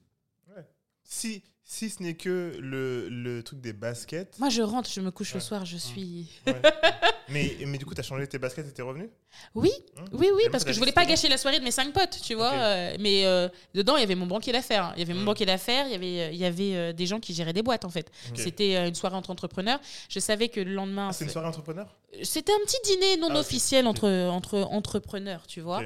[1.03, 4.39] Si, si ce n'est que le, le truc des baskets.
[4.39, 6.27] Moi, je rentre, je me couche le soir, je suis.
[6.47, 6.61] Ouais.
[7.29, 9.09] mais, mais du coup, t'as changé tes baskets et t'es revenu
[9.53, 10.05] Oui, Hein?
[10.13, 12.33] Oui, oui, parce que je voulais pas gâcher la soirée de mes cinq potes, tu
[12.35, 12.53] vois.
[12.53, 14.93] Euh, mais euh, dedans, il y avait mon banquier d'affaires.
[14.95, 15.25] Il y avait mon Mm.
[15.25, 17.63] banquier d'affaires, il y avait, euh, il y avait euh, des gens qui géraient des
[17.63, 18.09] boîtes, en fait.
[18.35, 19.81] C'était une soirée entre entrepreneurs.
[20.07, 21.09] Je savais que le lendemain.
[21.09, 21.93] Ah, c'est une soirée entrepreneur?
[22.23, 25.81] C'était un petit dîner non Ah, officiel entre, entre entrepreneurs, tu vois.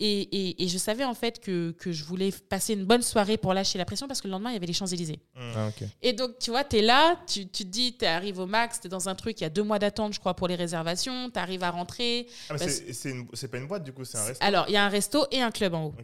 [0.00, 3.36] Et, et, et je savais en fait que, que je voulais passer une bonne soirée
[3.36, 5.20] pour lâcher la pression parce que le lendemain, il y avait les Champs-Élysées.
[5.36, 5.86] Ah, ok.
[6.02, 8.80] Et donc, tu vois, tu es là, tu, tu te dis, tu arrives au max,
[8.80, 10.56] tu es dans un truc, il y a deux mois d'attente, je crois, pour les
[10.56, 12.26] réservations, tu arrives à rentrer.
[12.50, 14.44] Ah, c'est- c'est une- c'est pas une boîte, du coup, c'est un resto.
[14.44, 15.94] Alors, il y a un resto et un club en haut.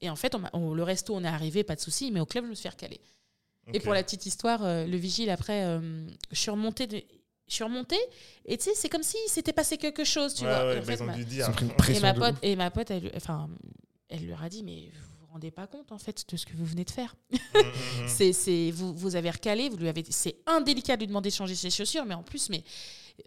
[0.00, 2.20] Et en fait, on m'a- on- le resto, on est arrivé, pas de souci, mais
[2.20, 3.00] au club, je me suis fait recaler.
[3.72, 5.80] Et pour la petite histoire, euh, le vigile, après, euh,
[6.30, 6.86] je suis remontée.
[6.86, 7.02] de-
[7.54, 8.00] Je suis remontée
[8.46, 10.66] et tu sais, c'est comme si s'était passé quelque chose, tu Ouais, vois.
[10.66, 11.48] ouais, Et en fait, ils ont ma- dire.
[11.48, 13.48] ont pris une et ma pote, et ma pote elle, enfin,
[14.08, 16.52] elle leur a dit, mais vous vous rendez pas compte en fait de ce que
[16.56, 17.14] vous venez de faire.
[17.54, 18.08] Mm, mm, mm.
[18.08, 21.34] C'est, c'est, vous, vous avez recalé, vous lui avez, c'est indélicat de lui demander de
[21.34, 22.64] changer ses chaussures, mais en plus, mais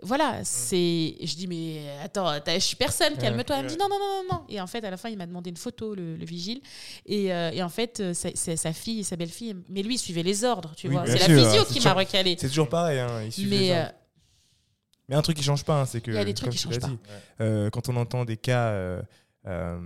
[0.03, 1.15] voilà, c'est.
[1.23, 3.55] Je dis, mais attends, je suis personne, calme-toi.
[3.59, 4.43] Elle me dit, non, non, non, non, non.
[4.49, 6.59] Et en fait, à la fin, il m'a demandé une photo, le, le vigile.
[7.05, 9.97] Et, euh, et en fait, euh, sa, sa- fille et sa belle-fille, mais lui, il
[9.97, 11.05] suivait les ordres, tu Oui, vois.
[11.05, 12.35] C'est la physio qui m'a recalé.
[12.37, 12.99] C'est toujours pareil.
[12.99, 13.91] Hein, suivent les Mais ordres.
[15.09, 16.53] Mais un truc qui change pas, hein, c'est que Il y a des trucs comme
[16.55, 16.87] qui tu l'as changent pas.
[16.87, 16.99] dit,
[17.41, 19.01] euh, quand on entend des cas, euh,
[19.45, 19.79] euh,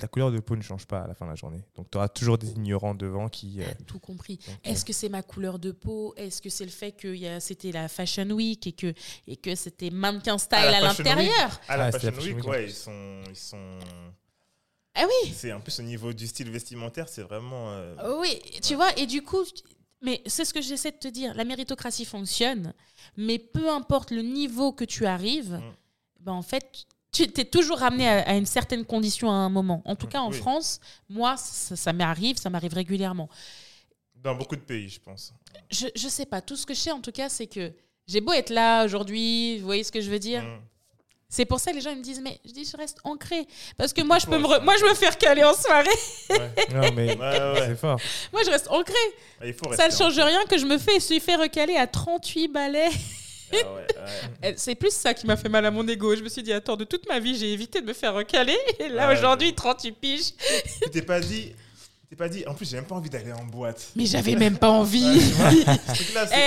[0.00, 1.64] la couleur de peau ne change pas à la fin de la journée.
[1.74, 3.62] Donc tu auras toujours des ignorants devant qui.
[3.62, 4.38] euh, tout compris.
[4.46, 6.12] donc, Est-ce que c'est ma couleur de peau?
[6.18, 8.92] Est-ce que c'est le fait que y a- c'était la Fashion Week et que,
[9.26, 11.60] et que c'était mannequin style à Fashion l'intérieur?
[11.68, 13.20] Ah, la Ah, c'était Fashion la Fashion Week, ouais, ils sont.
[13.30, 13.78] Ils sont...
[14.94, 17.70] Ah oui C'est en plus au niveau du style vestimentaire, c'est vraiment.
[17.70, 19.42] euh, Oui, tu vois, et du coup,
[20.02, 22.72] mais c'est ce que j'essaie de te dire, la méritocratie fonctionne,
[23.16, 25.74] mais peu importe le niveau que tu arrives, Mm.
[26.20, 29.82] ben en fait, tu es toujours ramené à, à une certaine condition à un moment.
[29.84, 30.36] En tout cas, en oui.
[30.36, 33.28] France, moi, ça, ça m'arrive, ça m'arrive régulièrement.
[34.16, 35.32] Dans beaucoup de pays, je pense.
[35.70, 37.72] Je, je sais pas, tout ce que je sais en tout cas, c'est que
[38.06, 40.42] j'ai beau être là aujourd'hui, vous voyez ce que je veux dire?
[40.42, 40.60] Mm.
[41.34, 43.46] C'est pour ça que les gens ils me disent, mais je dis, je reste ancré.
[43.78, 45.88] Parce que moi, je peux me, re- moi, je me faire caler en soirée.
[46.28, 46.50] Ouais.
[46.74, 47.98] Non, mais Ouais, ouais, c'est fort.
[48.34, 48.92] Moi, je reste ancré.
[49.40, 52.90] Ah, Ça ne change rien que je me fais, je fait recaler à 38 balais.
[52.90, 53.86] Ah ouais, ouais.
[54.44, 56.14] Euh, C'est plus ça qui m'a fait mal à mon ego.
[56.14, 58.58] Je me suis dit, attends, de toute ma vie, j'ai évité de me faire recaler.
[58.78, 60.32] Et là, Ouais, aujourd'hui, 38 piges.
[60.82, 61.54] Tu t'es pas dit.
[62.12, 62.44] T'es pas dit.
[62.46, 63.90] En plus, j'ai même pas envie d'aller en boîte.
[63.96, 65.02] Mais j'avais même pas envie.
[65.02, 65.64] Ouais,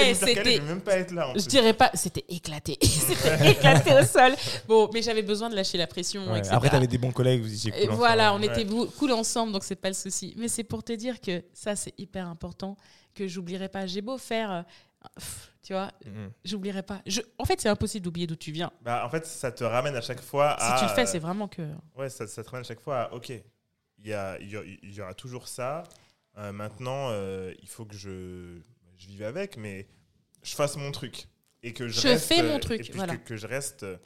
[0.10, 1.26] Eh, c'était- même pas être là.
[1.30, 1.48] En Je plus.
[1.48, 2.78] dirais pas, c'était éclaté.
[2.84, 4.34] c'était éclaté au sol.
[4.68, 6.32] Bon, mais j'avais besoin de lâcher la pression.
[6.32, 6.38] Ouais.
[6.38, 6.54] etc.
[6.54, 8.64] Après, t'avais des bons collègues, vous étiez Et cool voilà, on était
[9.00, 10.36] cool ensemble, donc c'est pas le souci.
[10.38, 12.78] Mais c'est pour te dire que ça, c'est hyper important,
[13.16, 13.88] que j'oublierai pas.
[13.88, 14.62] J'ai beau faire, euh,
[15.18, 16.30] pff, tu vois, Mhm.
[16.44, 17.02] j'oublierai pas.
[17.08, 18.72] Je, en fait, c'est impossible d'oublier d'où tu viens.
[18.84, 21.48] Bah, en fait, ça te ramène à chaque fois Si tu le fais, c'est vraiment
[21.48, 21.64] que.
[21.98, 23.14] Ouais, ça, ça te ramène à chaque fois à.
[23.14, 23.32] Ok,
[24.06, 25.84] il y, a, il y, a- il y aura toujours ça.
[26.38, 28.60] Euh, maintenant, euh, il faut que je,
[28.96, 29.88] je vive avec, mais
[30.44, 31.28] je fasse mon truc.
[31.64, 33.18] Et que je, Je reste, fais mon truc, et puis voilà.
[33.18, 33.98] Que, que je reste euh,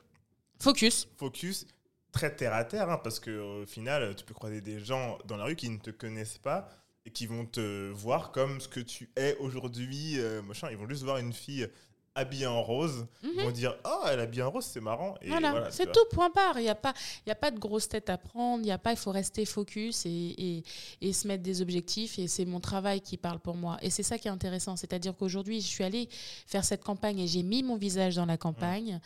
[0.61, 1.07] Focus.
[1.17, 1.67] focus,
[2.13, 5.43] très terre à terre, hein, parce qu'au final, tu peux croiser des gens dans la
[5.45, 6.69] rue qui ne te connaissent pas
[7.05, 10.15] et qui vont te voir comme ce que tu es aujourd'hui.
[10.19, 10.69] euh, machin.
[10.71, 11.67] Ils vont juste voir une fille
[12.15, 13.05] habillée en rose.
[13.23, 13.43] Mhm.
[13.43, 15.15] vont dire Oh, elle est habillée en rose, c'est marrant.
[15.21, 16.57] Et Voilà, c'est tout, point barre.
[16.59, 16.93] Il n'y a, pas-
[17.25, 19.11] il y a pas de grosse tête à prendre, il y a pas, il faut
[19.11, 20.63] rester focus et, et,
[21.01, 22.19] et se mettre des objectifs.
[22.19, 23.77] Et c'est mon travail qui parle pour moi.
[23.81, 24.75] Et c'est ça qui est intéressant.
[24.75, 26.09] C'est-à-dire qu'aujourd'hui, je suis allée
[26.47, 28.99] faire cette campagne et j'ai mis mon visage dans la campagne.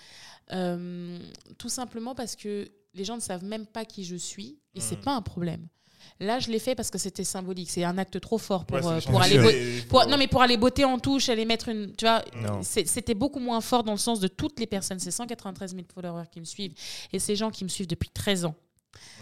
[0.51, 1.19] euh,
[1.57, 4.97] tout simplement parce que les gens ne savent même pas qui je suis et c'est
[4.97, 5.03] Mhm.
[5.03, 5.67] pas un problème.
[6.19, 7.69] Là, je l'ai fait parce que c'était symbolique.
[7.69, 10.41] C'est un acte trop fort pour, Ouais, euh, pour aller et- pour- non mais pour
[10.41, 12.23] aller botter en touche, aller mettre une, tu vois,
[12.61, 14.99] c'était beaucoup moins fort dans le sens de toutes les personnes.
[14.99, 16.73] C'est 193 000 followers qui me suivent
[17.11, 18.55] et ces gens qui me suivent depuis 13 ans.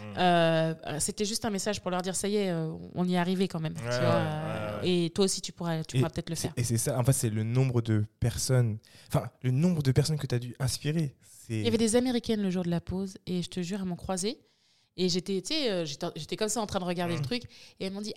[0.00, 0.18] Mm.
[0.18, 3.18] Euh, c'était juste un message pour leur dire ça y est, euh, on y est
[3.18, 3.72] arrivé quand même.
[3.74, 4.88] tu Ouais, vois, ouais, euh, ouais, ouais.
[5.06, 6.52] Et toi aussi, tu pourras, tu pourras peut-être le faire.
[6.56, 8.78] Et c'est ça, en fait, c'est le nombre de personnes,
[9.08, 11.16] enfin, le nombre de personnes que tu as dû inspirer.
[11.48, 13.86] Il y avait des Américaines le jour de la pause et je te jure, elles
[13.88, 14.38] m'ont croisée
[14.96, 15.84] et j'étais, tu sais, euh,
[16.16, 17.44] j'étais, comme ça en train de regarder le truc
[17.80, 18.14] et elles m'ont dit.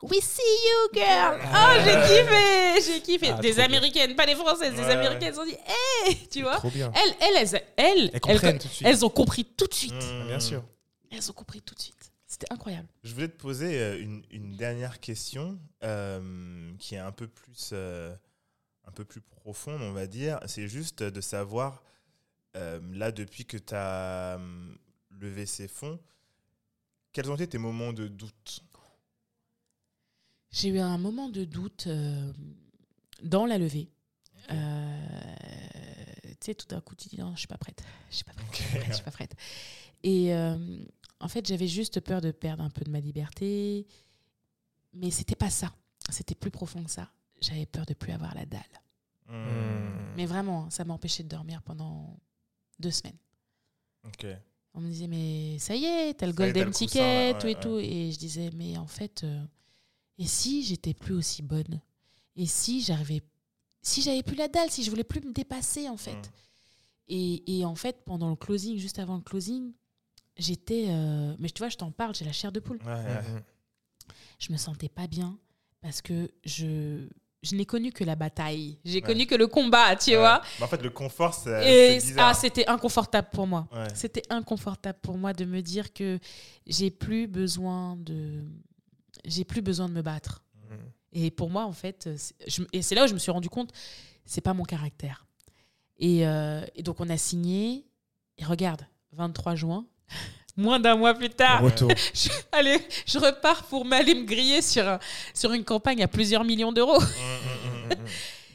[0.00, 1.40] We see you, girl!
[1.42, 2.92] Oh, j'ai kiffé!
[2.92, 3.30] J'ai kiffé!
[3.30, 3.64] Ah, des bien.
[3.64, 5.56] Américaines, pas des Françaises, des Ouais, Américaines, elles ont dit,
[6.06, 6.28] hey!
[6.28, 6.54] Tu vois?
[6.54, 6.92] Trop bien.
[6.94, 9.92] Elles, elles, elles, elles, Elles elles ont compris tout de suite.
[9.94, 10.26] Mm.
[10.28, 10.62] Bien sûr.
[11.10, 12.12] Elles ont compris tout de suite.
[12.28, 12.86] C'était incroyable.
[13.02, 17.70] Je voulais te poser euh, une, une dernière question euh, qui est un peu plus
[17.72, 18.14] euh,
[18.84, 20.38] un peu plus profonde, on va dire.
[20.46, 21.82] C'est juste de savoir
[22.56, 24.38] euh, là depuis que tu as
[25.10, 25.98] levé ces fonds,
[27.18, 28.62] quels ont été tes moments de doute
[30.52, 32.32] J'ai eu un moment de doute euh,
[33.24, 33.90] dans la levée.
[34.52, 35.34] Euh,
[36.22, 37.82] tu sais, tout d'un coup, tu dis non, je suis pas prête.
[38.10, 38.84] Je suis pas prête.
[38.86, 39.34] Je suis pas prête.
[40.04, 40.78] Et euh,
[41.18, 43.88] en fait, j'avais juste peur de perdre un peu de ma liberté.
[44.92, 45.74] Mais c'était pas ça.
[46.10, 47.10] C'était plus profond que ça.
[47.40, 48.62] j'avais peur de plus avoir la dalle.
[49.26, 50.14] Hmm.
[50.16, 52.16] Mais vraiment, ça m'a empêché de dormir pendant
[52.78, 53.18] deux semaines.
[54.04, 54.24] Ok.
[54.74, 57.46] On me disait, mais ça y est, t'as le Ça est, golden le ticket, tout
[57.46, 57.78] ouais, et tout.
[57.78, 59.44] Et je disais, mais en fait, euh,
[60.18, 61.80] et si j'étais plus aussi bonne?
[62.36, 63.22] Et si j'arrivais,
[63.82, 66.14] si j'avais plus la dalle, si je voulais plus me dépasser, en fait?
[66.14, 66.30] Mm.
[67.08, 69.72] et, et en fait, pendant le closing, juste avant le closing,
[70.36, 70.86] j'étais.
[70.88, 72.78] euh, mais tu vois, je t'en parle, j'ai la chair de poule.
[72.84, 73.22] Ouais.
[74.38, 75.38] Je me sentais pas bien
[75.80, 77.08] parce que je.
[77.42, 78.78] Je n'ai connu que la bataille.
[78.84, 79.00] J'ai Ouais.
[79.02, 80.16] connu que le combat, tu Ouais.
[80.16, 80.42] vois.
[80.58, 83.68] Bah, en fait, le confort, c'est ah, c'était inconfortable pour moi.
[83.72, 83.86] Ouais.
[83.94, 86.18] C'était inconfortable pour moi de me dire que
[86.66, 88.42] j'ai plus besoin de
[89.24, 90.42] j'ai plus besoin de me battre.
[90.70, 90.78] Mhm.
[91.12, 92.08] Et pour moi en fait,
[92.46, 93.72] je- et c'est là où je me suis rendu compte
[94.24, 95.26] c'est pas mon caractère.
[95.98, 97.86] Et, euh, et donc on a signé
[98.36, 98.82] et regarde,
[99.12, 99.86] 23 juin,
[100.58, 101.90] moins d'un mois plus tard, Retour.
[102.14, 104.98] je, allez, je repars pour m'aller me griller sur, un-
[105.32, 107.00] sur une campagne à plusieurs millions d'euros.
[107.00, 108.06] Mhm, mhm, mhm.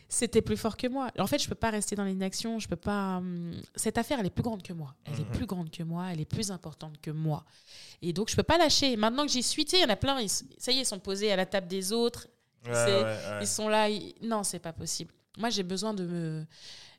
[0.10, 1.10] C'était plus fort que moi.
[1.18, 2.60] En fait, je peux pas rester dans l'inaction.
[2.60, 3.18] Je peux pas.
[3.18, 4.94] hum, Cette affaire, elle est plus grande que moi.
[5.06, 6.10] Elle est plus grande que moi.
[6.12, 7.44] Elle est plus importante que moi.
[8.04, 8.96] Et donc, je peux pas lâcher.
[8.96, 10.20] Maintenant que j'y suis, il y en a plein.
[10.22, 12.28] ils ça y est, ils sont posés à la table des autres.
[12.64, 13.40] Ouais, C'est- ouais, ouais.
[13.42, 13.90] Ils sont là.
[13.90, 15.12] ils- Non, c'est pas possible.
[15.40, 16.46] Moi, j'ai besoin de me.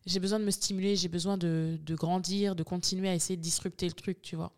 [0.06, 0.96] J'ai besoin de me stimuler.
[0.96, 4.50] J'ai besoin de, de grandir, de continuer à essayer de disrupter le truc, tu vois.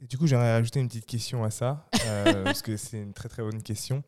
[0.00, 3.12] Et du coup, j'aimerais rajouter une petite question à ça, euh, parce que c'est une
[3.12, 4.02] très très bonne question.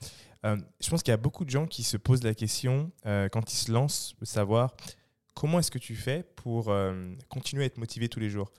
[0.46, 3.28] Euh, je pense qu'il y a beaucoup de gens qui se posent la question, euh,
[3.28, 4.74] quand ils se lancent, de savoir
[5.34, 6.72] comment est-ce que tu fais pour
[7.28, 8.50] continuer à être motivé tous les jours?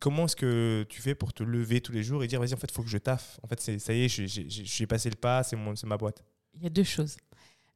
[0.00, 2.56] Comment est-ce que tu fais pour te lever tous les jours et dire, vas-y, en
[2.56, 3.38] fait, il faut que je taffe.
[3.42, 5.56] En fait, c'est- ça y est, j'ai- passé le pas, c'est
[5.86, 6.24] ma boîte.
[6.54, 7.16] Il y a deux choses.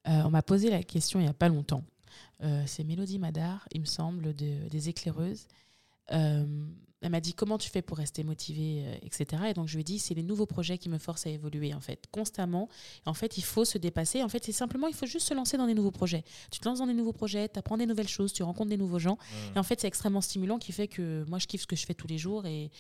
[0.05, 1.85] On m'a posé la question il n'y a pas longtemps.
[2.43, 5.47] Euh, c'est Mélodie Madar, il me semble, de- des éclaireuses.
[6.13, 6.47] Euh,
[7.03, 9.45] elle m'a dit comment tu fais pour rester motivée, euh, etc.
[9.51, 11.75] Et donc je lui ai dit c'est les nouveaux projets qui me forcent à évoluer
[11.75, 12.69] en fait, constamment.
[13.05, 14.23] En fait, il faut se dépasser.
[14.23, 16.25] En fait, c'est simplement il faut juste se lancer dans des nouveaux projets.
[16.51, 18.77] Tu te lances dans des nouveaux projets, tu apprends des nouvelles choses, tu rencontres des
[18.79, 19.19] nouveaux gens.
[19.55, 21.85] Et en fait, c'est extrêmement stimulant qui fait que moi, je kiffe ce que je
[21.87, 22.71] fais tous les jours et,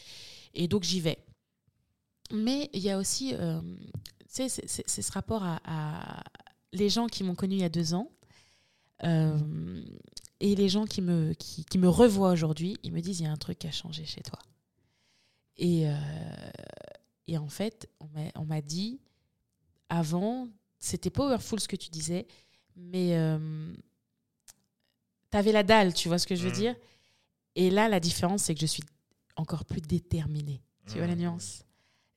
[0.54, 1.18] et donc j'y vais.
[2.32, 3.60] Mais il y a aussi, euh,
[4.20, 6.24] tu sais, c'est- ce rapport à, à
[6.72, 8.10] les gens qui m'ont connu il y a deux ans
[9.04, 9.38] euh,
[10.40, 12.76] et les gens qui me, qui, qui me revoient aujourd'hui.
[12.82, 14.38] Ils me disent il y a un truc qui a changé chez toi.
[15.56, 15.94] Et, euh,
[17.26, 19.00] et en fait, on m'a- dit
[19.88, 22.26] avant, c'était powerful ce que tu disais,
[22.76, 23.72] mais euh,
[25.30, 26.54] t'avais la dalle, tu vois ce que je veux Mhm.
[26.56, 26.76] dire?
[27.54, 28.82] Et là, la différence, c'est que je suis
[29.36, 30.62] encore plus déterminée.
[30.86, 31.22] Tu vois la Mhm.
[31.22, 31.62] nuance?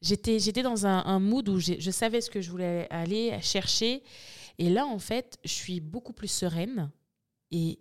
[0.01, 4.01] J'étais j'étais dans un, un mood où je savais ce que je voulais aller chercher.
[4.57, 6.89] Et là, en fait, je suis beaucoup plus sereine
[7.51, 7.80] et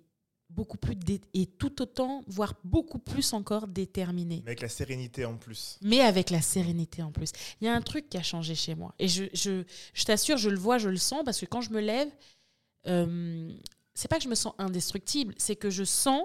[0.51, 0.97] beaucoup plus
[1.35, 4.43] et tout autant, voire beaucoup plus encore déterminée.
[4.45, 5.79] Mais avec la sérénité en plus.
[5.83, 7.31] Mais avec la sérénité en plus.
[7.61, 8.95] Il y a un truc qui a changé chez moi.
[8.99, 9.63] Et je, je,
[9.95, 12.09] je t'assure, je le vois, je le sens, parce que quand je me lève,
[12.87, 13.53] euh,
[13.95, 16.23] c'est pas que je me sens indestructible, c'est que je sens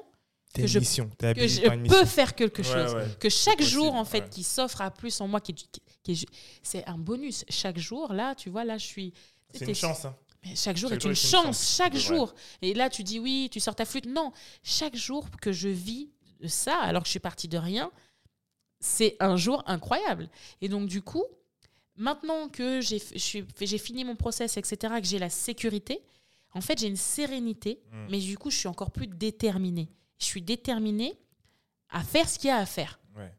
[0.53, 2.05] Que une je- mission, que peux mission.
[2.05, 2.93] faire quelque chose.
[2.93, 3.07] ouais.
[3.19, 4.29] Que chaque possible, jour, en fait, ouais.
[4.29, 5.67] qui s'offre à plus en moi, qui, qui-
[6.03, 6.27] qui est-
[6.61, 7.43] c'est un bonus.
[7.49, 9.13] Chaque jour, là, tu vois, là, je suis.
[9.53, 10.05] C'est une chance.
[10.05, 10.15] Hein.
[10.45, 12.33] Mais chaque jour Chaque est jour une est chance, chance, chaque jour.
[12.61, 14.05] Et là, tu dis oui, tu sors ta flûte.
[14.05, 14.31] Non,
[14.63, 16.09] chaque jour que je vis
[16.41, 17.91] de ça, alors que je suis partie de rien,
[18.79, 20.29] c'est un jour incroyable.
[20.61, 21.23] Et donc, du coup,
[21.95, 26.01] maintenant que j'ai fini mon process, etc., que j'ai la sécurité,
[26.53, 28.07] en fait, j'ai une sérénité, Mm.
[28.11, 29.89] mais du coup, je suis encore plus déterminée.
[30.19, 31.17] Je suis déterminée
[31.89, 32.99] à faire ce qu'il y a à faire.
[33.15, 33.31] Ouais.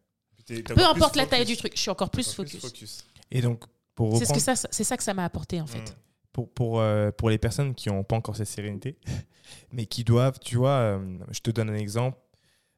[0.65, 3.05] Peu importe la taille du truc, je suis encore plus Encore focus.
[3.31, 5.79] Et donc, pour C'est ce ça, c'est ça que ça m'a apporté, en fait.
[5.79, 5.97] Mhm.
[6.35, 8.99] Pour, pour, euh, pour les personnes qui n'ont pas encore cette sérénité,
[9.72, 12.18] mais qui doivent, tu vois, euh, je te donne un exemple.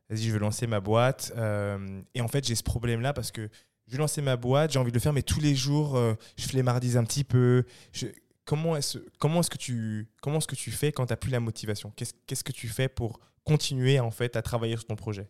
[0.08, 1.32] Vas-y, je veux lancer ma boîte.
[1.36, 3.48] euh, et en fait, j'ai ce problème-là parce que
[3.88, 5.98] je veux lancer ma boîte, j'ai envie de le faire, mais tous les jours,
[6.36, 7.64] je flemmardise un petit peu.
[7.92, 8.06] Je-
[8.44, 11.30] comment est-ce comment est-ce que, tu- comment est-ce que tu fais quand tu n'as plus
[11.30, 11.92] la motivation?
[11.96, 15.28] Qu'est-ce qu'est-ce que tu fais pour continuer en fait, à travailler sur ton projet?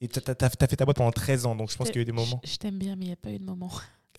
[0.00, 2.02] Et tu as, fait ta boîte pendant 13 ans, donc je pense qu'il y a
[2.02, 2.40] eu des moments.
[2.44, 3.70] Je, je t'aime bien, mais il n'y a pas eu de moment.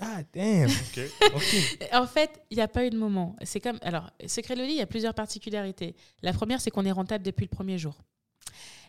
[0.05, 0.99] Ah, damn Ok.
[1.35, 1.87] Ok.
[1.93, 3.35] En fait, il n'y a pas eu de moment.
[3.43, 3.77] C'est comme.
[3.81, 5.95] Alors, Secret Loli, il y a plusieurs particularités.
[6.21, 7.95] La première, c'est qu'on est rentable depuis le premier jour.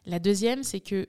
[0.06, 1.06] La deuxième, c'est que,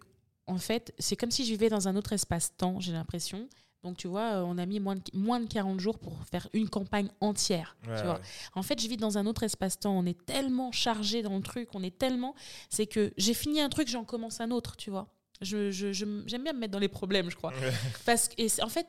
[0.48, 3.48] en fait, c'est comme si je vivais dans un autre espace-temps, j'ai l'impression.
[3.84, 6.70] Donc, tu vois, on a mis moins de, moins de 40 jours pour faire une
[6.70, 7.78] campagne entière.
[7.88, 8.16] Ouais, tu vois.
[8.16, 8.22] ouais.
[8.56, 9.96] En fait, je vis dans un autre espace-temps.
[9.96, 12.34] On est tellement chargé dans le truc, on est tellement.
[12.70, 15.08] C'est que j'ai fini un truc, j'en commence un autre, tu vois.
[15.42, 17.52] Je, je- je- j'aime bien me mettre dans les problèmes, je crois.
[17.52, 17.72] Ouais.
[18.06, 18.88] Parce que, et en fait,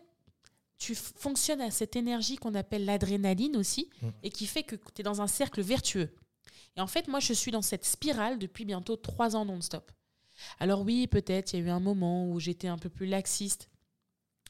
[0.78, 4.08] tu fonctionnes à cette énergie qu'on appelle l'adrénaline aussi, Mm.
[4.22, 6.14] et qui fait que tu es dans un cercle vertueux.
[6.76, 9.90] Et en fait, moi, je suis dans cette spirale depuis bientôt trois ans non-stop.
[10.58, 13.70] Alors oui, peut-être, il y a eu un moment où j'étais un peu plus laxiste.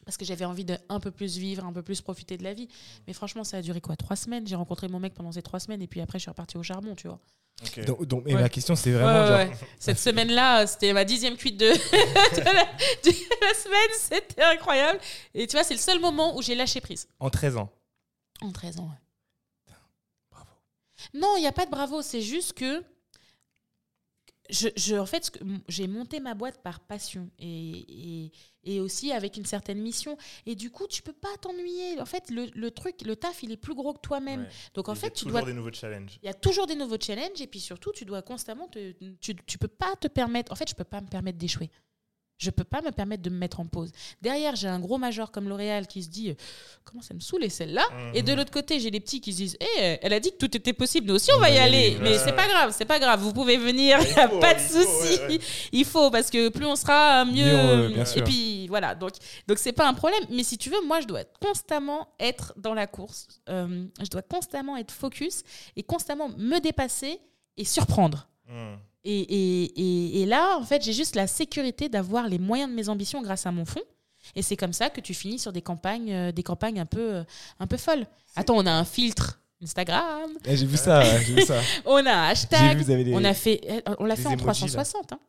[0.05, 2.55] parce que j'avais envie de un peu plus vivre, un peu plus profiter de la
[2.55, 2.69] vie.
[3.09, 4.47] Mais franchement, ça a duré quoi Trois semaines?
[4.47, 6.63] J'ai rencontré mon mec pendant ces trois semaines et puis après, je suis repartie au
[6.63, 7.19] charbon, tu vois.
[7.63, 7.85] Ok.
[7.87, 8.43] Donc, donc- et Ouais.
[8.43, 9.39] ma question, c'est vraiment ouais, genre.
[9.39, 9.57] ouais.
[9.79, 13.11] Cette semaine-là, c'était ma dixième cuite de, de la, de
[13.47, 13.91] la semaine.
[13.99, 15.01] C'était incroyable.
[15.35, 17.09] Et tu vois, c'est le seul moment où j'ai lâché prise.
[17.19, 17.71] En 13 ans.
[18.43, 20.37] En 13 ans, ouais.
[21.15, 22.03] Non, il n'y a pas de bravo.
[22.03, 22.83] C'est juste que.
[24.51, 25.31] Je, je- en fait,
[25.69, 28.33] j'ai monté ma boîte par passion et, et,
[28.65, 30.17] et aussi avec une certaine mission.
[30.47, 32.01] Et du coup, tu peux pas t'ennuyer.
[32.01, 34.43] En fait, le, le truc, le taf, il est plus gros que toi-même.
[34.43, 34.49] Ouais.
[34.75, 36.19] Donc, en Il y a fait, tu toujours dois des nouveaux challenges.
[36.23, 38.93] il y a toujours des nouveaux challenges et puis surtout, tu dois constamment te.
[39.21, 40.53] Tu, tu peux pas te permettre.
[40.53, 41.71] En fait, je peux pas me permettre d'échouer.
[42.39, 43.91] Je peux pas me permettre de me mettre en pause.
[44.21, 46.35] Derrière, j'ai un gros major comme L'Oréal qui se dit euh,
[46.85, 47.83] comment ça me saoulait celle-là.
[48.13, 50.37] Et de l'autre côté, j'ai les petits qui se disent Eh, elle a dit que
[50.37, 51.97] tout était possible, nous aussi on va y aller.
[52.03, 52.19] Mais Ouais.
[52.19, 54.61] c'est pas grave, c'est pas grave, vous pouvez venir, il n'y a faut, pas de
[54.61, 55.19] souci.
[55.21, 55.41] ouais, ouais.
[55.73, 57.91] Il faut parce que plus on sera, mieux.
[58.17, 59.13] Et puis voilà, donc
[59.49, 60.23] donc c'est pas un problème.
[60.31, 63.29] Mais si tu veux, moi je dois constamment être dans la course.
[63.49, 65.43] Euh, je dois constamment être focus
[65.75, 67.19] et constamment me dépasser
[67.57, 68.29] et surprendre.
[68.49, 68.75] Hmm.
[69.09, 69.65] Et, et,
[70.19, 73.23] et, et là, en fait, j'ai juste la sécurité d'avoir les moyens de mes ambitions
[73.23, 73.85] grâce à mon fonds.
[74.35, 77.15] Et c'est comme ça que tu finis sur des campagnes, euh, des campagnes un peu,
[77.17, 77.25] euh,
[77.61, 78.07] un peu folles.
[78.35, 81.61] Attends, on a un filtre Instagram, Eh, j'ai vu ça, ouais, j'ai vu ça.
[81.87, 83.15] on a un hashtag, vu, des.
[83.15, 84.53] on a fait, euh, on l'a fait en emojis, là.
[84.85, 85.13] 360.
[85.13, 85.21] hein.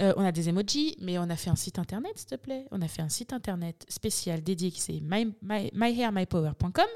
[0.00, 2.66] Euh, on a des emojis, mais on a fait un site internet, s'il te plaît.
[2.70, 6.86] On a fait un site internet spécial dédié qui c'est my, my- myhairmypower.com.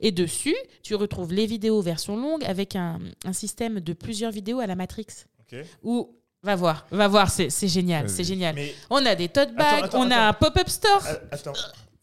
[0.00, 4.58] Et dessus, tu retrouves les vidéos version longue avec un, un système de plusieurs vidéos
[4.60, 5.06] à la Matrix.
[5.52, 5.58] Ok.
[5.82, 8.54] Ou va voir, va voir, c'est génial, c'est génial.
[8.54, 10.28] Mais On a des tote bags, attends, on a attends.
[10.28, 11.04] un pop-up store.
[11.06, 11.52] a- attends,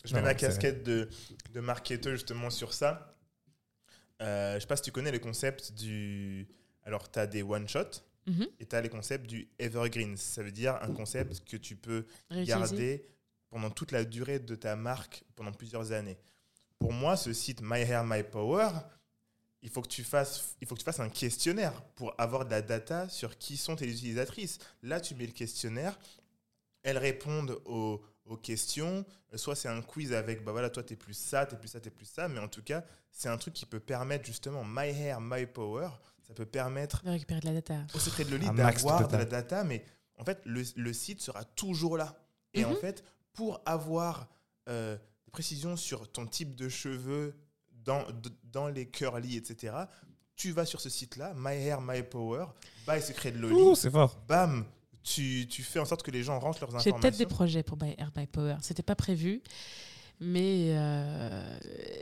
[0.03, 1.09] je mets ma casquette de,
[1.53, 3.15] de marketeur justement sur ça.
[4.21, 6.47] Euh, je sais pas si tu connais le concept du.
[6.83, 8.47] Alors, tu as des one-shot Mhm.
[8.59, 10.15] et tu as les concepts du evergreen.
[10.17, 12.47] Ça veut dire un concept que tu peux Réutiliser.
[12.59, 13.05] garder
[13.49, 16.17] pendant toute la durée de ta marque pendant plusieurs années.
[16.79, 18.69] Pour moi, ce site My Hair My Power,
[19.61, 22.51] il faut que tu fasses, il faut que tu fasses un questionnaire pour avoir de
[22.51, 24.57] la data sur qui sont tes utilisatrices.
[24.81, 25.99] Là, tu mets le questionnaire,
[26.83, 29.05] elles répondent aux, aux questions.
[29.33, 31.79] Euh, Soit c'est un quiz avec, bah voilà, toi t'es plus ça, t'es plus ça,
[31.79, 32.27] t'es plus ça.
[32.27, 35.89] Mais en tout cas, c'est un truc qui peut permettre justement My Hair My Power.
[36.27, 37.85] Ça peut permettre De récupérer de la data.
[37.93, 39.83] au secret de Loli de d'avoir de la data, mais
[40.17, 42.17] en fait, le, le site sera toujours là.
[42.53, 42.75] Et en Mhm.
[42.77, 43.03] fait,
[43.33, 44.27] pour avoir
[44.69, 44.95] euh,
[45.25, 47.35] des précisions sur ton type de cheveux
[47.85, 49.73] dans, d- dans les curly, etc.,
[50.35, 52.45] tu vas sur ce site-là, My Hair, My Power,
[52.87, 54.17] by Secret de Loli, Ouh, c'est fort.
[54.27, 54.65] bam,
[55.03, 56.99] tu, tu fais en sorte que les gens rentrent leurs J'ai informations.
[56.99, 58.55] peut-être des projets pour My Air by Power.
[58.61, 59.41] C'était pas prévu,
[60.19, 61.57] mais euh,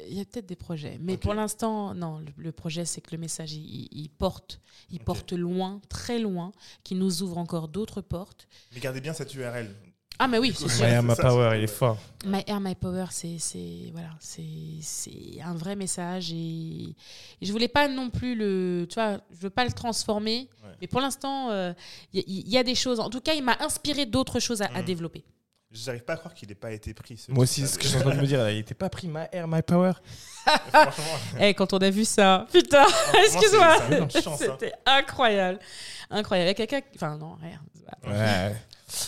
[0.09, 0.97] il y a peut-être des projets.
[1.01, 2.19] Mais pour l'instant, non.
[2.19, 4.59] Le, le projet, c'est que le message, il, il- porte,
[4.89, 6.51] il porte loin, très loin,
[6.83, 8.47] qui nous ouvre encore d'autres portes.
[8.73, 9.73] Mais gardez bien cette URL.
[10.21, 10.83] Ah, mais oui, c'est sûr.
[10.85, 11.97] Ouais, ma ça, power, c'est- il est fort.
[12.25, 14.43] My Air, My Power, c'est c'est- voilà, c'est
[14.81, 16.35] c'est un vrai message et,
[17.41, 20.69] et je voulais pas non plus le, tu vois, je veux pas le transformer, Ouais.
[20.81, 21.73] mais pour l'instant, euh,
[22.11, 22.99] il y, il y a des choses.
[22.99, 24.85] En tout cas, il m'a inspiré d'autres choses à, à Mhm.
[24.85, 25.23] développer.
[25.71, 27.23] J'arrive pas à croire qu'il n'ait pas été pris.
[27.29, 28.89] Moi aussi, ce que je suis en train de me dire, là, il était pas
[28.89, 29.93] pris My Air, My Power.
[30.43, 31.03] Franchement,
[31.39, 34.35] Eh, quand on a vu ça, putain, c'est- excuse-moi, hein.
[34.37, 35.59] c'était incroyable,
[36.09, 36.47] incroyable.
[36.47, 37.61] Avec quelqu'un, qui- enfin non, rien.
[38.05, 38.55] Ouais.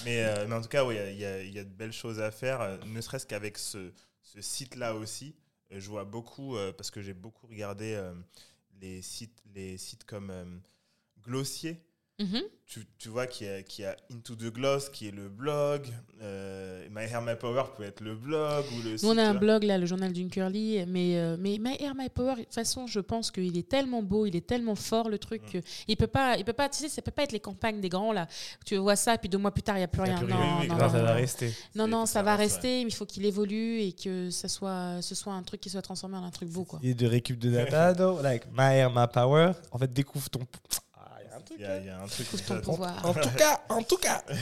[0.05, 2.31] Mais, euh, mais en tout cas, il y, a- y a de belles choses à
[2.31, 5.35] faire, euh, ne serait-ce qu'avec ce, ce site-là aussi.
[5.71, 7.99] Euh, je vois beaucoup, parce que j'ai beaucoup regardé
[8.79, 10.45] les, sites, les sites comme euh,
[12.21, 12.41] Mhm.
[12.67, 15.87] Tu, tu vois qu'il y, y a Into the Gloss qui est le blog.
[16.21, 18.91] euh, My Hair My Power peut être le blog ou le.
[18.91, 21.95] Nous, on a un blog là, le journal d'une curly, mais euh, mais My Air
[21.95, 22.35] My Power.
[22.35, 25.55] De toute façon, je pense qu'il est tellement beau, il est tellement fort le truc.
[25.55, 25.59] Mm.
[25.89, 26.69] il peut pas, il peut pas.
[26.69, 28.27] Tu sais, ça peut pas être les campagnes des grands là.
[28.65, 30.15] Tu vois ça, puis deux mois plus tard, il y a plus rien.
[30.15, 31.53] plus non, non, ça va rester.
[31.75, 35.13] Non, non, ça va rester, mais il faut qu'il évolue et que ça soit, ce
[35.13, 36.79] soit un truc qui soit transformé en un truc beau, quoi.
[36.83, 37.93] Et de récup de data,
[38.23, 39.51] like My Air, My Power.
[39.71, 40.47] En fait, découvre ton.
[41.51, 41.77] Ah, il y a un truc.
[41.77, 42.27] Il y a, il y a un truc.
[42.31, 43.05] Découvre ton pouvoir.
[43.05, 44.23] En tout cas, en tout cas.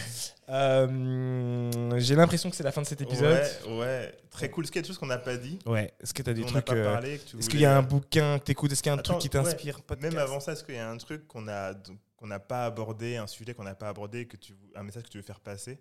[0.52, 3.40] Euh, J'ai l'impression que c'est la fin de cet épisode.
[3.68, 4.64] Ouais, ouais, très cool.
[4.64, 5.94] Est-ce qu'il y a des choses qu'on n'a pas dit Ouais.
[6.02, 6.72] Est-ce que tu as des on trucs.
[6.72, 8.98] euh, Est-ce voulais- qu'il y a un bouquin que t'écoutes Est-ce qu'il y a un
[8.98, 9.96] Attends, truc qui t'inspire ouais.
[10.02, 11.74] Même avant ça, est-ce qu'il y a un truc qu'on a
[12.18, 15.10] qu'on n'a pas abordé, un sujet qu'on n'a pas abordé, que tu un message que
[15.10, 15.80] tu veux faire passer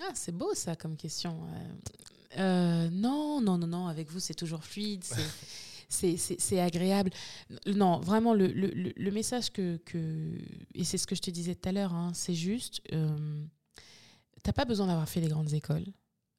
[0.00, 1.40] Ah, c'est beau ça comme question.
[2.38, 3.86] Euh, euh, non, non, non, non.
[3.88, 5.04] Avec vous, c'est toujours fluide.
[5.90, 7.10] c'est- agréable.
[7.66, 10.38] Non, vraiment, le, le, le- message que, que.
[10.74, 12.80] Et c'est ce que je te disais tout à l'heure, hein, c'est juste.
[12.92, 13.44] Euh,
[14.42, 15.84] T'as pas besoin d'avoir fait les grandes écoles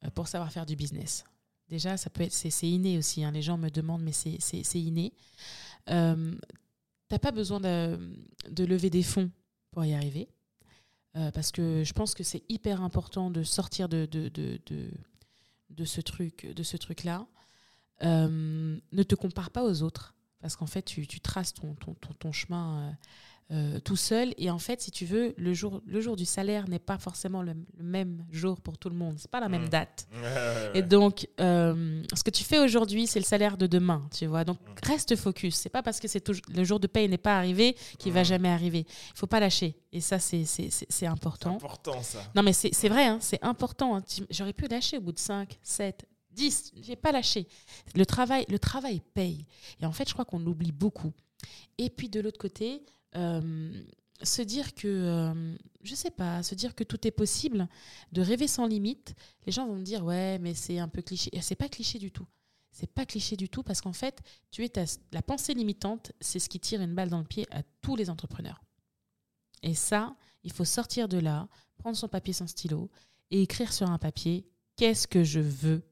[0.03, 1.23] euh, pour savoir faire du business.
[1.69, 3.23] Déjà, ça peut être, c'est inné aussi.
[3.23, 3.31] hein.
[3.31, 5.13] Les gens me demandent, mais c'est inné.
[5.89, 6.35] Euh,
[7.09, 7.99] T'as pas besoin de,
[8.49, 9.29] de lever des fonds
[9.71, 10.29] pour y arriver.
[11.17, 14.59] Euh, parce que je pense que c'est hyper important de sortir de, de, de,
[15.69, 17.27] de, ce truc, de ce truc-là,
[18.03, 20.13] euh, ne te compare pas aux autres.
[20.41, 22.91] Parce qu'en fait, tu, tu traces ton, ton, ton, ton chemin euh,
[23.53, 24.33] euh, tout seul.
[24.37, 27.43] Et en fait, si tu veux, le jour, le jour du salaire n'est pas forcément
[27.43, 29.17] le, le même jour pour tout le monde.
[29.19, 29.69] C'est pas la même Mm.
[29.69, 30.07] date.
[30.73, 34.45] Et donc, euh, ce que tu fais aujourd'hui, c'est le salaire de demain, tu vois.
[34.45, 34.87] Donc, Mm.
[34.87, 35.55] reste focus.
[35.57, 38.21] C'est pas parce que c'est toujours- le jour de paye n'est pas arrivé qu'il va
[38.21, 38.25] Mm.
[38.25, 38.85] jamais arriver.
[39.13, 39.75] Il faut pas lâcher.
[39.91, 41.55] Et ça, c'est c'est- c'est- important.
[41.57, 42.19] important ça.
[42.33, 43.97] Non, mais c'est vrai, hein, c'est important.
[43.97, 44.03] hein.
[44.31, 46.73] J'aurais pu lâcher au bout de 5, 7, 10.
[46.81, 47.47] J'ai pas lâché.
[47.95, 49.45] Le travail, le travail paye.
[49.79, 51.13] Et en fait, je crois qu'on l'oublie beaucoup.
[51.77, 52.83] Et puis, de l'autre côté,
[53.15, 53.71] euh,
[54.23, 57.67] se dire que, euh, je sais pas, se dire que tout est possible,
[58.11, 59.15] de rêver sans limite,
[59.45, 61.31] les gens vont me dire, ouais, mais c'est un peu cliché.
[61.41, 62.27] C'est pas cliché du tout.
[62.71, 64.71] C'est pas cliché du tout parce qu'en fait, tu es
[65.11, 68.09] la pensée limitante, c'est ce qui tire une balle dans le pied à tous les
[68.09, 68.63] entrepreneurs.
[69.61, 72.89] Et ça, il faut sortir de là, prendre son papier, son stylo
[73.29, 75.83] et écrire sur un papier qu'est-ce que je veux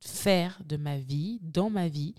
[0.00, 2.14] faire de ma vie, dans ma vie,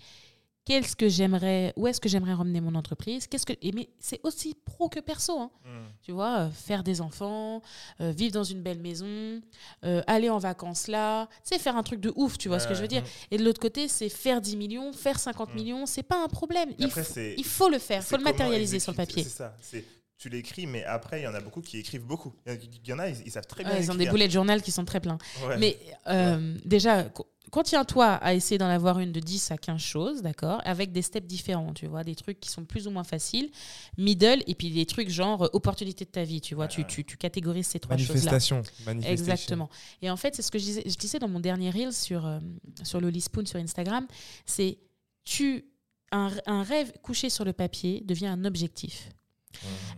[0.66, 4.20] qu'est-ce que j'aimerais, où est-ce que j'aimerais ramener mon entreprise, qu'est-ce que, et mais c'est
[4.22, 5.50] aussi pro que perso, hein.
[5.64, 5.68] Mm.
[6.02, 7.62] tu vois, euh, faire des enfants,
[8.00, 9.40] euh, vivre dans une belle maison,
[9.84, 12.74] euh, aller en vacances là, sais, faire un truc de ouf, tu vois ce que
[12.74, 13.02] je veux dire.
[13.30, 15.56] Et de l'autre côté, c'est faire 10 millions, faire 50 Mm.
[15.56, 16.70] millions, c'est pas un problème.
[16.78, 18.96] Il, après, faut, c'est- il faut le faire, il C'est faut le matérialiser sur le
[18.96, 19.22] papier.
[19.24, 19.56] C'est ça.
[19.60, 19.84] C'est
[20.18, 22.34] tu l'écris, mais après il y en a beaucoup qui écrivent beaucoup.
[22.46, 23.72] Il y en a- ils, ils savent très bien.
[23.72, 25.16] Ouais, ils ont des boulets de journal qui sont très pleins.
[25.48, 25.56] Ouais.
[25.56, 25.78] Mais
[26.08, 27.04] euh, déjà,
[27.50, 31.26] Contiens-toi à essayer d'en avoir une de 10 à 15 choses, d'accord Avec des steps
[31.26, 33.50] différents, tu vois, des trucs qui sont plus ou moins faciles,
[33.98, 37.04] middle, et puis des trucs genre euh, opportunité de ta vie, tu vois, tu, tu,
[37.04, 38.14] tu catégorises ces trois choses-là.
[38.14, 38.62] Manifestation.
[38.86, 39.12] manifestation.
[39.12, 39.70] Exactement.
[40.02, 42.24] Et en fait, c'est ce que je disais, je disais dans mon dernier reel sur,
[42.24, 42.38] euh,
[42.84, 44.06] sur Loli Spoon sur Instagram,
[44.46, 44.78] c'est
[45.24, 45.64] tu
[46.12, 49.10] un, un rêve couché sur le papier devient un objectif.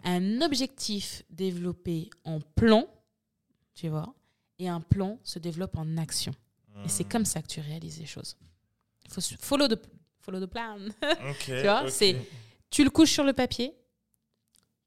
[0.05, 2.87] Un objectif développé en plan,
[3.75, 4.15] tu vois,
[4.59, 6.33] et un plan se développe en action.
[6.85, 8.37] Et c'est comme ça que tu réalises les choses.
[9.11, 9.79] Faut follow the,
[10.21, 10.79] follow the plan.
[11.41, 12.13] Tu vois, c'est
[12.71, 13.75] tu le couches sur le papier,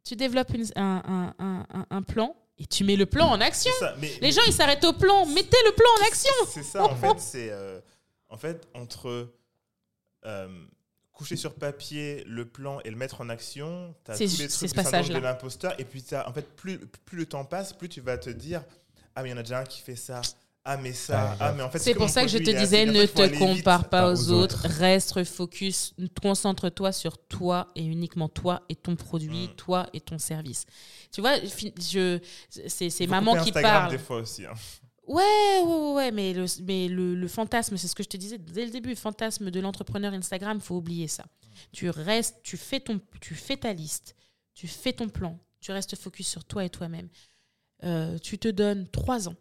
[0.03, 3.71] tu développes une- un, un- un- plan et tu mets le plan en action.
[3.79, 5.25] C'est ça, mais- Les gens, ils s'arrêtent au plan.
[5.27, 6.33] Mettez le plan en action.
[6.47, 7.79] C'est ça, en fait, c'est euh,
[8.29, 9.33] en fait entre
[10.25, 10.65] euh,
[11.11, 14.69] coucher sur papier le plan et le mettre en action, tu as tous les trucs
[14.69, 17.89] du syndrome de l'imposteur et puis t'as- en fait plus plus le temps passe, plus
[17.89, 18.63] tu vas te dire
[19.15, 20.21] ah mais il y en a déjà un qui fait ça.
[20.67, 23.05] Ah mais ça, ah mais en fait C'est pour ça que je te disais, ne
[23.05, 24.65] te compare pas aux aux autres.
[24.67, 25.93] Reste focus.
[26.19, 29.55] Concentre-toi sur toi et uniquement toi et ton produit, Mm.
[29.57, 30.65] toi et ton service.
[31.11, 32.19] Tu vois, je,
[32.67, 33.91] c'est maman qui Instagram parle.
[33.91, 34.43] des fois aussi.
[34.45, 34.53] hein.
[35.07, 35.21] Ouais,
[35.63, 38.39] ouais, ouais, ouais, mais le, mais le, le fantasme, c'est ce que je te disais
[38.39, 41.25] dès le début, le fantasme de l'entrepreneur Instagram, faut oublier ça.
[41.71, 44.15] Tu restes, tu fais, ton, tu fais ta liste,
[44.55, 47.07] tu fais ton plan, tu restes focus sur toi et toi-même.
[47.83, 49.35] Euh, tu te donnes trois ans,